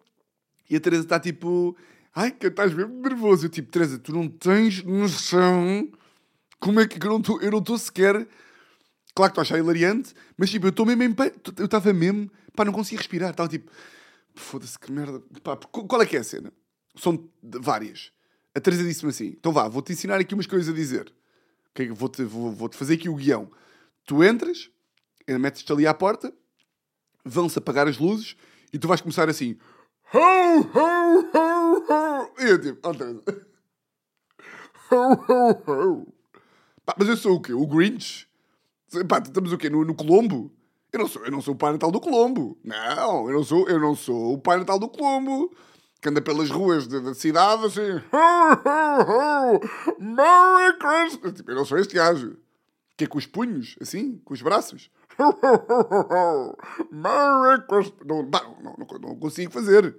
[0.70, 1.76] e a Teresa está tipo,
[2.16, 3.48] ai, que estás mesmo nervoso.
[3.48, 5.92] Eu tipo, Teresa, tu não tens noção
[6.60, 8.28] como é que eu não estou, eu não estou sequer.
[9.14, 11.14] Claro que estou a achar hilariante, mas tipo, eu estou mesmo em
[11.58, 13.32] Eu estava mesmo, pá, não conseguia respirar.
[13.32, 13.70] Estava tipo,
[14.36, 15.22] foda-se, que merda.
[15.44, 16.54] Pá, qual é que é a cena?
[16.96, 18.12] São várias.
[18.58, 21.14] A Teresa disse-me assim: então vá, vou-te ensinar aqui umas coisas a dizer.
[21.70, 21.90] Okay?
[21.90, 23.52] Vou-te vou, vou fazer aqui o guião.
[24.04, 24.72] Tu entras,
[25.28, 26.34] metes-te ali à porta,
[27.24, 28.36] vão-se apagar as luzes
[28.74, 29.60] e tu vais começar assim.
[30.12, 32.32] Ho, ho, ho, ho.
[32.40, 33.22] E eu tipo, oh Teresa.
[34.90, 36.14] Ho, ho, ho.
[36.86, 37.52] Pá, mas eu sou o quê?
[37.52, 38.26] O Grinch?
[39.08, 39.70] Pá, estamos o quê?
[39.70, 40.50] No, no Colombo?
[40.94, 42.58] Eu não, sou, eu não sou o Pai Natal do Colombo.
[42.64, 45.54] Não, eu não sou, eu não sou o Pai Natal do Colombo
[46.02, 48.02] que anda pelas ruas da, cidade assim.
[50.00, 51.34] Merry Christmas!
[51.34, 52.38] Tipo, eu não sou este gajo.
[52.96, 54.90] Que é com os punhos, assim, com os braços.
[56.92, 58.08] Merry Christmas!
[58.08, 59.96] Não, não, não, não consigo fazer.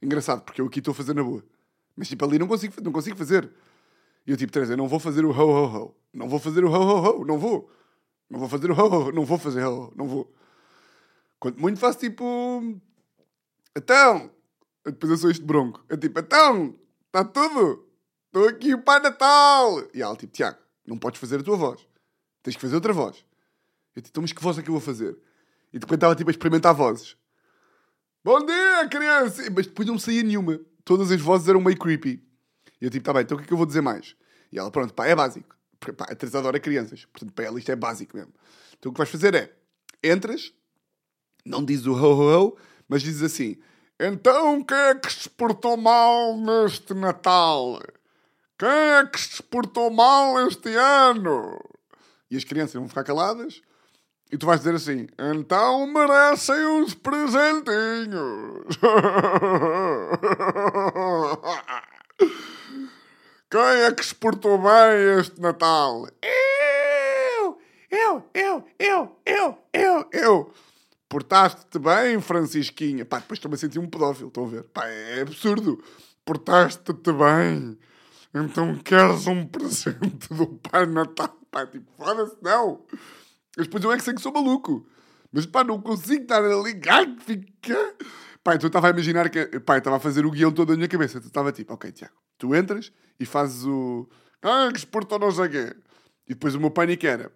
[0.00, 1.44] Engraçado, porque eu aqui estou a fazer na boa.
[1.96, 3.50] Mas tipo, ali não consigo, não consigo fazer.
[4.26, 5.94] E eu tipo, Teresa, eu não vou fazer o ho ho ho.
[6.12, 7.24] Não vou fazer o ho ho ho.
[7.24, 7.70] Não vou.
[8.30, 9.12] Não vou fazer o ho ho ho.
[9.12, 9.92] Não vou fazer ho ho.
[9.96, 10.32] Não vou.
[11.40, 12.62] Quanto muito faço tipo.
[13.76, 14.30] Então,
[14.90, 15.84] depois eu sou este bronco.
[15.88, 16.74] Eu tipo, então,
[17.06, 17.86] está tudo?
[18.26, 19.88] Estou aqui o Pai Natal!
[19.94, 21.86] E ela tipo, Tiago, não podes fazer a tua voz.
[22.42, 23.24] Tens que fazer outra voz.
[23.96, 25.16] Eu tipo, então, mas que voz é que eu vou fazer?
[25.72, 27.16] E depois estava tipo a experimentar vozes.
[28.24, 29.42] Bom dia, criança!
[29.54, 30.60] Mas depois não saía nenhuma.
[30.84, 32.22] Todas as vozes eram meio creepy.
[32.80, 34.16] E eu tipo, tá bem, então o que é que eu vou dizer mais?
[34.52, 35.56] E ela, pronto, pá, é básico.
[35.78, 37.04] Porque, pá, a Teresa adora crianças.
[37.06, 38.32] Portanto, para ela isto é básico mesmo.
[38.78, 39.54] Então o que vais fazer é,
[40.02, 40.52] entras,
[41.44, 43.56] não dizes o ho ho ho, mas dizes assim,
[44.00, 47.80] então, quem é que se portou mal neste Natal?
[48.58, 51.58] Quem é que se portou mal este ano?
[52.30, 53.60] E as crianças vão ficar caladas
[54.30, 58.76] e tu vais dizer assim: então merecem uns presentinhos.
[63.50, 66.06] Quem é que se portou bem este Natal?
[66.22, 67.58] Eu!
[67.90, 70.52] Eu, eu, eu, eu, eu, eu!
[71.08, 73.04] Portaste-te bem, Francisquinha.
[73.04, 74.64] Pá, depois estou-me a sentir um pedófilo, estão a ver?
[74.64, 75.82] Pá, é absurdo.
[76.24, 77.78] Portaste-te bem.
[78.34, 81.34] Então queres um presente do Pai Natal?
[81.50, 82.84] Pá, tipo, foda-se, não.
[83.56, 84.86] Mas depois eu é que sei que sou maluco.
[85.32, 87.94] Mas pá, não consigo estar a ligar, fica.
[88.44, 89.60] Pá, então eu estava a imaginar que.
[89.60, 91.20] Pá, estava a fazer o guião todo na minha cabeça.
[91.20, 94.08] Tu estava tipo, ok, Tiago, tu entras e fazes o.
[94.42, 95.76] Ah, que esportou não sei quê.
[96.28, 97.32] E depois o meu pânico era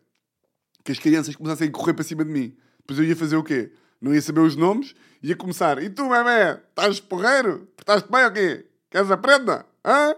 [0.84, 2.56] que as crianças começassem a correr para cima de mim.
[2.82, 3.72] Depois eu ia fazer o quê?
[4.00, 5.80] Não ia saber os nomes, ia começar.
[5.82, 7.68] E tu, bebê, estás porreiro?
[7.78, 8.66] Estás bem ou quê?
[8.90, 9.64] Queres a prenda?
[9.84, 10.14] Hã?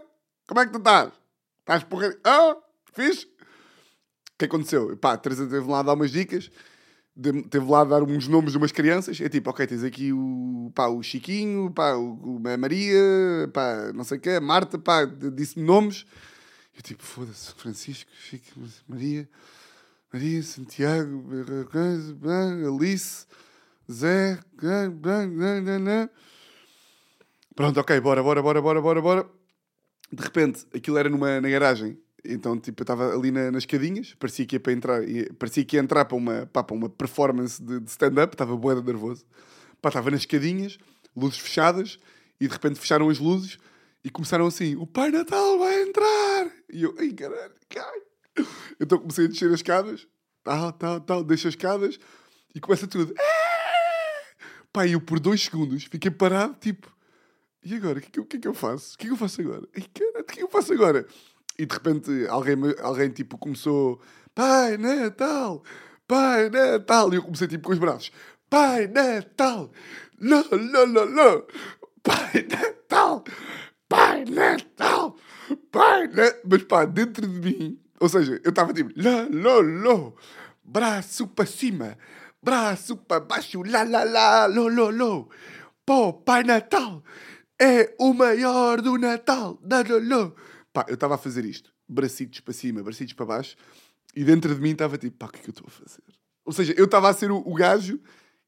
[0.46, 1.12] Como é que tu estás?
[1.60, 2.18] Estás porreiro?
[2.24, 2.56] Hã?
[2.94, 3.24] Fiz?
[3.24, 4.96] O que aconteceu?
[4.96, 6.50] Pá, a Teresa teve lá a dar umas dicas,
[7.50, 9.20] teve lá a dar uns nomes de umas crianças.
[9.20, 14.18] É tipo, ok, tens aqui o, pá, o Chiquinho, pá, o, Maria, pá, não sei
[14.18, 16.04] o quê, a Marta, pá, disse-me nomes.
[16.76, 19.28] Eu tipo, foda-se, Francisco, Chico, Maria.
[20.14, 21.24] Maria, Santiago,
[22.68, 23.26] Alice,
[23.90, 24.38] Zé.
[27.56, 29.30] Pronto, ok, bora, bora, bora, bora, bora, bora.
[30.12, 31.98] De repente, aquilo era numa, na garagem.
[32.24, 35.64] Então, tipo, eu estava ali na, nas escadinhas, parecia que ia para entrar, ia, parecia
[35.64, 39.26] que ia entrar para uma, pá, para uma performance de, de stand-up, estava boeda nervoso.
[39.82, 40.78] Pá, estava nas escadinhas,
[41.16, 41.98] luzes fechadas,
[42.40, 43.58] e de repente fecharam as luzes,
[44.04, 46.52] E começaram assim: o Pai Natal vai entrar!
[46.72, 48.13] E eu, ai caralho, cai!
[48.80, 50.06] Então comecei a descer as escadas,
[50.42, 51.98] tal, tal, tal, deixo as escadas
[52.54, 53.14] e começa tudo.
[54.72, 56.92] Pá, eu por dois segundos fiquei parado, tipo,
[57.64, 57.98] e agora?
[57.98, 58.94] O que, é que, que é que eu faço?
[58.94, 59.66] O que é que eu faço agora?
[59.66, 61.06] Caralho, o que é que eu faço agora?
[61.58, 64.00] E de repente alguém, alguém tipo, começou,
[64.34, 65.62] Pai Natal,
[66.06, 67.12] Pai Natal.
[67.12, 68.12] E eu comecei tipo com os braços,
[68.50, 69.72] Pai Natal,
[70.20, 71.46] não, não, não, não,
[72.02, 73.24] Pai Natal,
[73.88, 75.16] Pai Natal,
[75.70, 76.40] Pai Natal.
[76.44, 80.12] Mas pá, dentro de mim, ou seja, eu estava tipo, lá, lá, lá,
[80.62, 81.96] braço para cima,
[82.42, 85.30] braço para baixo, lá, lá, lá, lo, lo, lo.
[85.86, 87.02] Pô, Pai Natal
[87.58, 90.32] é o maior do Natal, lá, lá, lá.
[90.70, 93.56] Pá, eu estava a fazer isto, bracitos para cima, bracitos para baixo,
[94.14, 96.02] e dentro de mim estava tipo, pá, o que é que eu estou a fazer?
[96.44, 97.98] Ou seja, eu estava a ser o, o gajo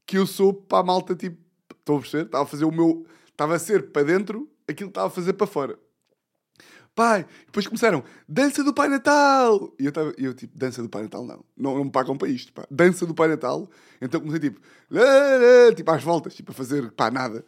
[0.05, 1.39] que eu sou para a malta, tipo,
[1.73, 2.27] estão a perceber?
[2.27, 5.33] Estava a fazer o meu, estava a ser para dentro aquilo que estava a fazer
[5.33, 5.79] para fora.
[6.97, 9.71] Pai, e depois começaram, dança do Pai Natal!
[9.79, 11.45] E eu, estava, e eu tipo, dança do Pai Natal não.
[11.55, 12.67] não, não me pagam para isto, pá.
[12.71, 13.69] Dança do Pai Natal.
[14.01, 14.59] Então comecei tipo,
[15.77, 17.45] tipo às voltas, tipo a fazer, pá, nada.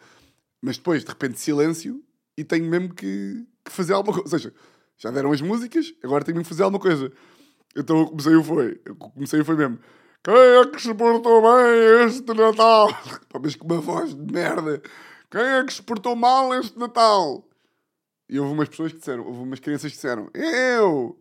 [0.60, 2.04] Mas depois, de repente, silêncio
[2.36, 4.36] e tenho mesmo que, que fazer alguma coisa.
[4.36, 4.54] Ou seja,
[4.98, 7.10] já deram as músicas, agora tenho que fazer alguma coisa.
[7.74, 8.78] Então eu comecei o foi.
[8.84, 9.78] Eu comecei o foi mesmo.
[10.22, 12.88] Quem é que se portou bem este Natal?
[13.32, 14.82] Pá, mas com uma voz de merda.
[15.30, 17.47] Quem é que se portou mal este Natal?
[18.28, 21.18] E houve umas pessoas que disseram, houve umas crianças que disseram, eu!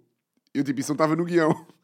[0.53, 1.51] Eu tipo, isso não estava no guião.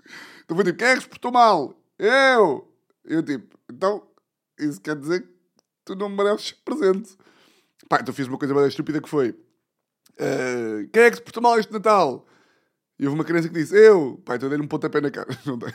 [0.43, 1.73] Então foi tipo, quem é que se portou mal?
[1.97, 2.69] Eu!
[3.05, 4.05] Eu tipo, então,
[4.59, 5.29] isso quer dizer que
[5.85, 7.15] tu não mereces presente.
[7.87, 9.33] Pá, então fiz uma coisa bem estúpida que foi,
[10.19, 12.27] "Ah, quem é que se portou mal este Natal?
[12.99, 14.21] E houve uma criança que disse, eu!
[14.25, 15.29] Pá, então dei-lhe um pontapé na cara.
[15.45, 15.73] Não dei.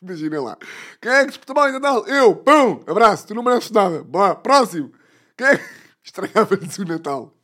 [0.00, 0.56] Imaginem lá.
[1.00, 2.06] Quem é que se portou mal este Natal?
[2.06, 2.36] Eu!
[2.36, 2.82] Pum!
[2.86, 4.04] Abraço, tu não mereces nada.
[4.04, 4.92] Boa, próximo!
[5.36, 5.64] Quem é que...
[6.04, 7.34] Estragava-lhes o Natal.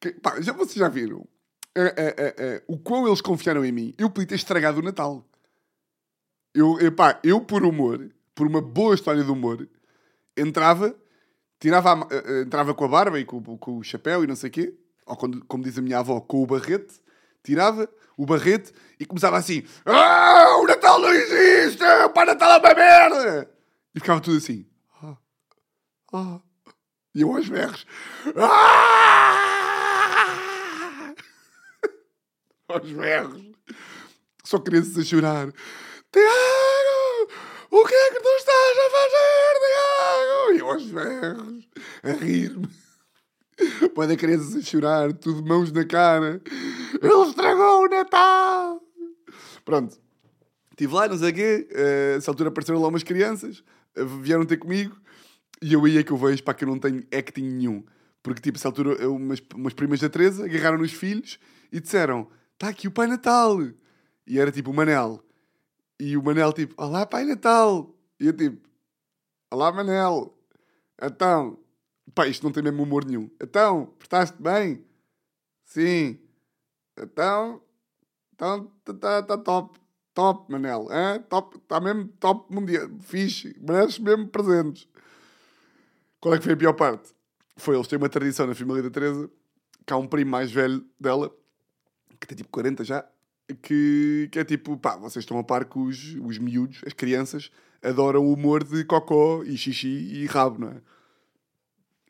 [0.00, 1.26] Que- pá, já, vocês já viram
[1.74, 3.94] É, é, é, é, o quão eles confiaram em mim?
[3.98, 5.24] Eu podia ter estragado o Natal.
[6.54, 9.68] Eu, pá, eu, por humor, por uma boa história de humor,
[10.36, 10.94] entrava,
[11.60, 14.34] tirava a eh, eh, entrava com a barba e com, com o chapéu e não
[14.34, 14.74] sei o quê,
[15.06, 17.00] ou quando, como diz a minha avó, com o barrete,
[17.44, 21.84] tirava o barrete e começava assim: Ah, o Natal não existe!
[21.84, 23.50] O Pai Natal é uma merda!
[23.94, 24.66] E ficava tudo assim.
[25.00, 25.16] Ah,
[26.12, 26.40] ah.
[27.14, 27.86] E eu aos berros.
[28.36, 29.57] Ah!
[32.68, 33.42] Aos berros.
[34.44, 35.52] Só crianças a chorar.
[36.12, 37.32] Tiago!
[37.70, 40.52] O que é que tu estás a fazer, Tiago?
[40.52, 41.68] E eu aos berros.
[42.02, 42.68] A rir-me.
[43.94, 46.40] Pode crianças a chorar, tudo mãos na cara.
[47.02, 48.80] Ele estragou o Natal!
[49.64, 49.98] Pronto.
[50.70, 51.68] Estive lá, não sei o quê.
[51.72, 53.62] eh, Nessa altura apareceram lá umas crianças.
[53.96, 54.96] eh, Vieram ter comigo.
[55.60, 57.84] E eu aí é que eu vejo, pá, que eu não tenho acting nenhum.
[58.22, 61.38] Porque, tipo, nessa altura, eu- umas, umas primas da Teresa agarraram nos filhos
[61.72, 63.56] e disseram: Está aqui o Pai Natal.
[64.26, 65.22] E era tipo o Manel.
[66.00, 67.94] E o Manel, tipo: Olá, Pai Natal.
[68.18, 68.68] E eu, tipo:
[69.48, 70.36] Olá, Manel.
[71.00, 71.56] Então,
[72.12, 73.30] pá, isto não tem mesmo humor nenhum.
[73.40, 74.84] Então, portaste bem?
[75.66, 76.18] Sim.
[77.00, 77.62] Então,
[78.34, 79.78] então, está tá top.
[80.12, 80.88] Top, Manel.
[80.90, 82.88] Está tá mesmo top mundial.
[83.02, 83.56] Fixe.
[83.60, 84.88] Mereces mesmo presentes.
[86.18, 87.14] Qual é que foi a pior parte?
[87.56, 89.30] Foi eles têm uma tradição na família da Teresa,
[89.86, 91.32] que há um primo mais velho dela,
[92.20, 93.04] que tem tipo 40 já,
[93.62, 97.50] que, que é tipo, pá, vocês estão a par que os, os miúdos, as crianças,
[97.82, 100.80] adoram o humor de cocó e xixi e rabo, não é?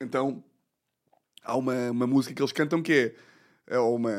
[0.00, 0.42] Então,
[1.42, 3.14] há uma, uma música que eles cantam que
[3.66, 4.10] é, é uma,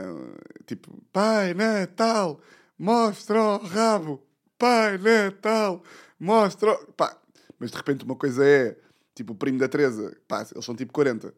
[0.65, 2.39] tipo, Pai Natal,
[2.77, 4.23] mostra o rabo,
[4.57, 5.83] Pai Natal,
[6.19, 6.93] mostra o...
[6.93, 7.17] Pá,
[7.57, 8.77] mas de repente uma coisa é,
[9.15, 11.33] tipo, o primo da Teresa, pá, eles são tipo 40,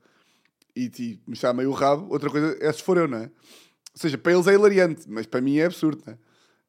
[0.75, 3.31] e tipo, mostrar meio o rabo, outra coisa é se for eu, não é?
[3.93, 6.17] Ou seja, para eles é hilariante, mas para mim é absurdo, não é?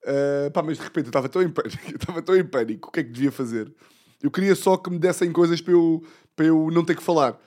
[0.04, 2.88] Ah, pá, mas de repente eu estava tão em pânico, eu estava tão em pânico,
[2.88, 3.72] o que é que devia fazer?
[4.22, 6.02] Eu queria só que me dessem coisas para eu,
[6.36, 7.38] para eu não ter que falar.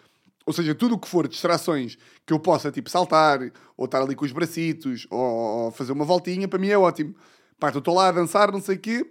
[0.45, 3.39] Ou seja, tudo o que for distrações que eu possa, tipo, saltar,
[3.76, 7.15] ou estar ali com os bracitos, ou, ou fazer uma voltinha, para mim é ótimo.
[7.59, 9.05] Pá, então estou lá a dançar, não sei o quê,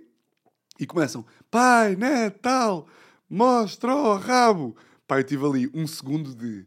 [0.79, 2.87] e começam, Pai Natal,
[3.29, 4.77] mostra o rabo.
[5.09, 6.67] Pá, eu tive ali um segundo de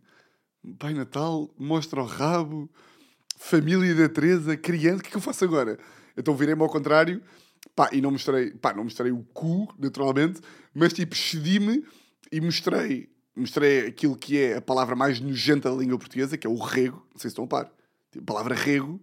[0.78, 2.70] Pai Natal, mostra o rabo,
[3.38, 5.80] família da Teresa, criança, o que é que eu faço agora?
[6.18, 7.22] Então virei-me ao contrário,
[7.76, 10.42] pá, e não mostrei, pá, não mostrei o cu, naturalmente,
[10.74, 11.86] mas tipo, excedi-me
[12.32, 16.50] e mostrei, mostrei aquilo que é a palavra mais nojenta da língua portuguesa, que é
[16.50, 17.72] o rego, não sei se estão a par.
[18.12, 19.00] Tipo, a palavra rego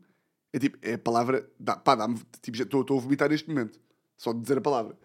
[0.53, 3.79] é tipo, é a palavra, dá, pá, dá-me, tipo, estou a vomitar neste momento,
[4.17, 4.99] só de dizer a palavra.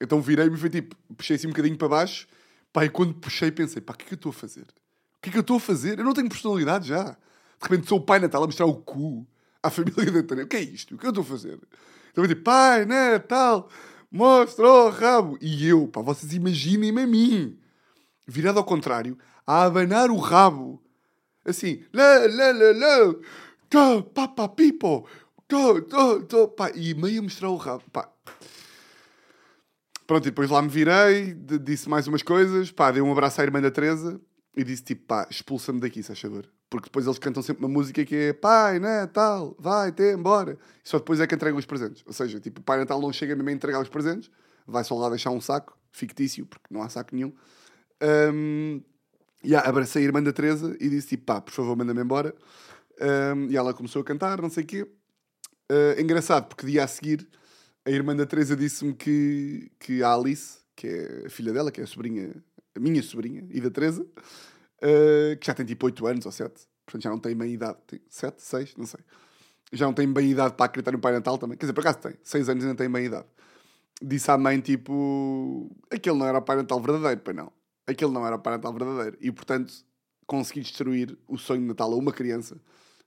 [0.00, 2.28] Então virei-me e foi tipo, puxei assim um bocadinho para baixo,
[2.72, 4.66] pá, e quando puxei pensei, pá, o que é que eu estou a fazer?
[5.16, 5.98] O que é que eu estou a fazer?
[5.98, 7.16] Eu não tenho personalidade já.
[7.60, 9.26] De repente sou o Pai Natal a mostrar o cu
[9.62, 10.44] à família da Tânia.
[10.44, 10.94] O que é isto?
[10.94, 11.58] O que eu estou a fazer?
[12.10, 13.68] Então eu digo, Pai Natal,
[14.10, 15.38] mostra o rabo.
[15.40, 17.58] E eu, pá, vocês imaginem-me a mim,
[18.26, 20.82] virado ao contrário, a abanar o rabo.
[21.44, 23.14] Assim, lá, lá, lá, lá,
[23.68, 25.08] tá, pá, pá, pipo,
[25.46, 28.10] tá, tá, tá, pá, e meio a mostrar o rabo, pá.
[30.06, 33.44] Pronto, e depois lá me virei, disse mais umas coisas, pá, dei um abraço à
[33.44, 34.20] irmã da Teresa
[34.56, 36.48] e disse tipo, pá, expulsa-me daqui, se favor.
[36.68, 40.58] Porque depois eles cantam sempre uma música que é Pai Natal, vai, até embora.
[40.84, 42.02] E só depois é que entregam os presentes.
[42.06, 44.30] Ou seja, tipo, Pai Natal não chega mesmo a entregar os presentes,
[44.66, 47.32] vai só lá deixar um saco, fictício, porque não há saco nenhum.
[48.02, 48.82] Um,
[49.44, 52.34] yeah, abracei a irmã da Teresa e disse tipo, pá, por favor, manda-me embora.
[53.00, 54.82] Um, e ela começou a cantar, não sei o quê.
[55.70, 57.28] Uh, engraçado, porque dia a seguir
[57.86, 61.80] a irmã da Teresa disse-me que, que a Alice, que é a filha dela, que
[61.80, 62.34] é a sobrinha,
[62.74, 64.04] a minha sobrinha, e da Teresa,
[64.82, 67.78] uh, que já tem tipo 8 anos ou 7, portanto já não tem bem idade,
[67.86, 69.00] tem 7, 6, não sei.
[69.72, 71.56] Já não tem bem idade para acreditar no Pai Natal também.
[71.58, 73.26] Quer dizer, por acaso tem, 6 anos ainda tem bem idade.
[74.00, 77.52] Disse à mãe, tipo, aquele não era o Pai Natal verdadeiro, pois não.
[77.86, 79.16] Aquele não era o Pai Natal verdadeiro.
[79.20, 79.72] E, portanto,
[80.26, 82.60] consegui destruir o sonho de Natal a uma criança.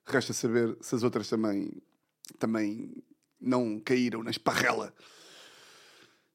[0.05, 1.71] Resta saber se as outras também,
[2.39, 2.91] também
[3.39, 4.93] não caíram na esparrela.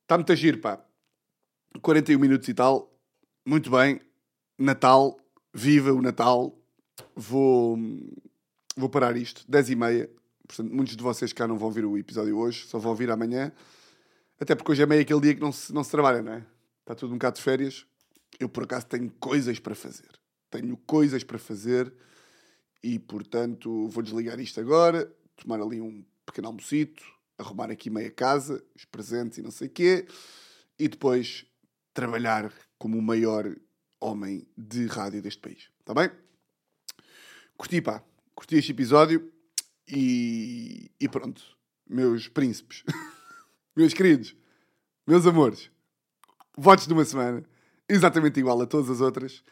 [0.02, 0.84] Está muito a giro, pá.
[1.80, 2.94] 41 minutos e tal.
[3.44, 4.00] Muito bem.
[4.58, 5.18] Natal.
[5.54, 6.58] Viva o Natal.
[7.14, 7.78] Vou,
[8.76, 9.44] vou parar isto.
[9.48, 10.10] 10 e meia.
[10.46, 12.66] Portanto, muitos de vocês cá não vão ver o episódio hoje.
[12.66, 13.52] Só vão ouvir amanhã.
[14.40, 16.44] Até porque hoje é meio aquele dia que não se, não se trabalha, não é?
[16.80, 17.86] Está tudo um bocado de férias.
[18.40, 20.10] Eu, por acaso, tenho coisas para fazer.
[20.50, 21.92] Tenho coisas para fazer.
[22.82, 25.10] E, portanto, vou desligar isto agora.
[25.36, 27.04] Tomar ali um pequeno almocito,
[27.38, 30.06] arrumar aqui meia casa, os presentes e não sei o quê,
[30.78, 31.46] e depois
[31.92, 33.54] trabalhar como o maior
[34.04, 35.70] homem de rádio deste país.
[35.80, 36.10] Está bem?
[37.56, 38.02] Curti, pá.
[38.34, 39.32] Curti este episódio
[39.88, 41.42] e, e pronto.
[41.88, 42.82] Meus príncipes,
[43.76, 44.34] meus queridos,
[45.06, 45.70] meus amores,
[46.56, 47.44] votos de uma semana,
[47.88, 49.42] exatamente igual a todas as outras.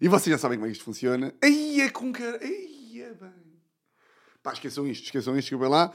[0.00, 1.34] E vocês já sabem como é que isto funciona.
[1.42, 2.38] Aí é com cara.
[2.42, 3.32] Aí é bem.
[4.42, 5.92] Pá, esqueçam isto, esqueçam isto, desculpem lá.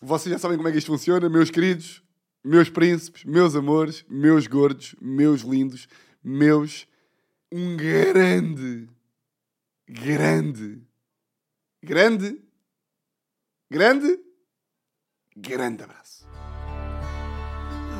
[0.00, 2.02] Vocês já sabem como é que isto funciona, meus queridos,
[2.42, 5.88] meus príncipes, meus amores, meus gordos, meus lindos,
[6.22, 6.86] meus.
[7.56, 8.88] Um grande,
[9.88, 10.82] grande,
[11.84, 12.42] grande,
[13.70, 14.18] grande,
[15.36, 16.26] grande abraço.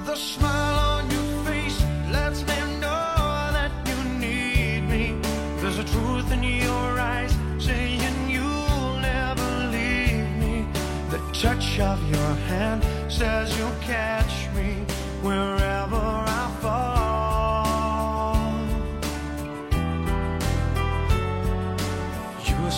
[0.06, 1.80] The smile on your face
[2.10, 5.20] lets me know that you need me.
[5.60, 10.66] There's a truth in your eyes saying you'll never leave me.
[11.10, 14.84] The touch of your hand says you'll catch me
[15.22, 15.63] wherever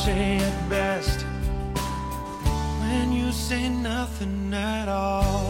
[0.07, 1.27] say it best
[2.81, 5.27] when you say nothing at all.
[5.35, 5.46] All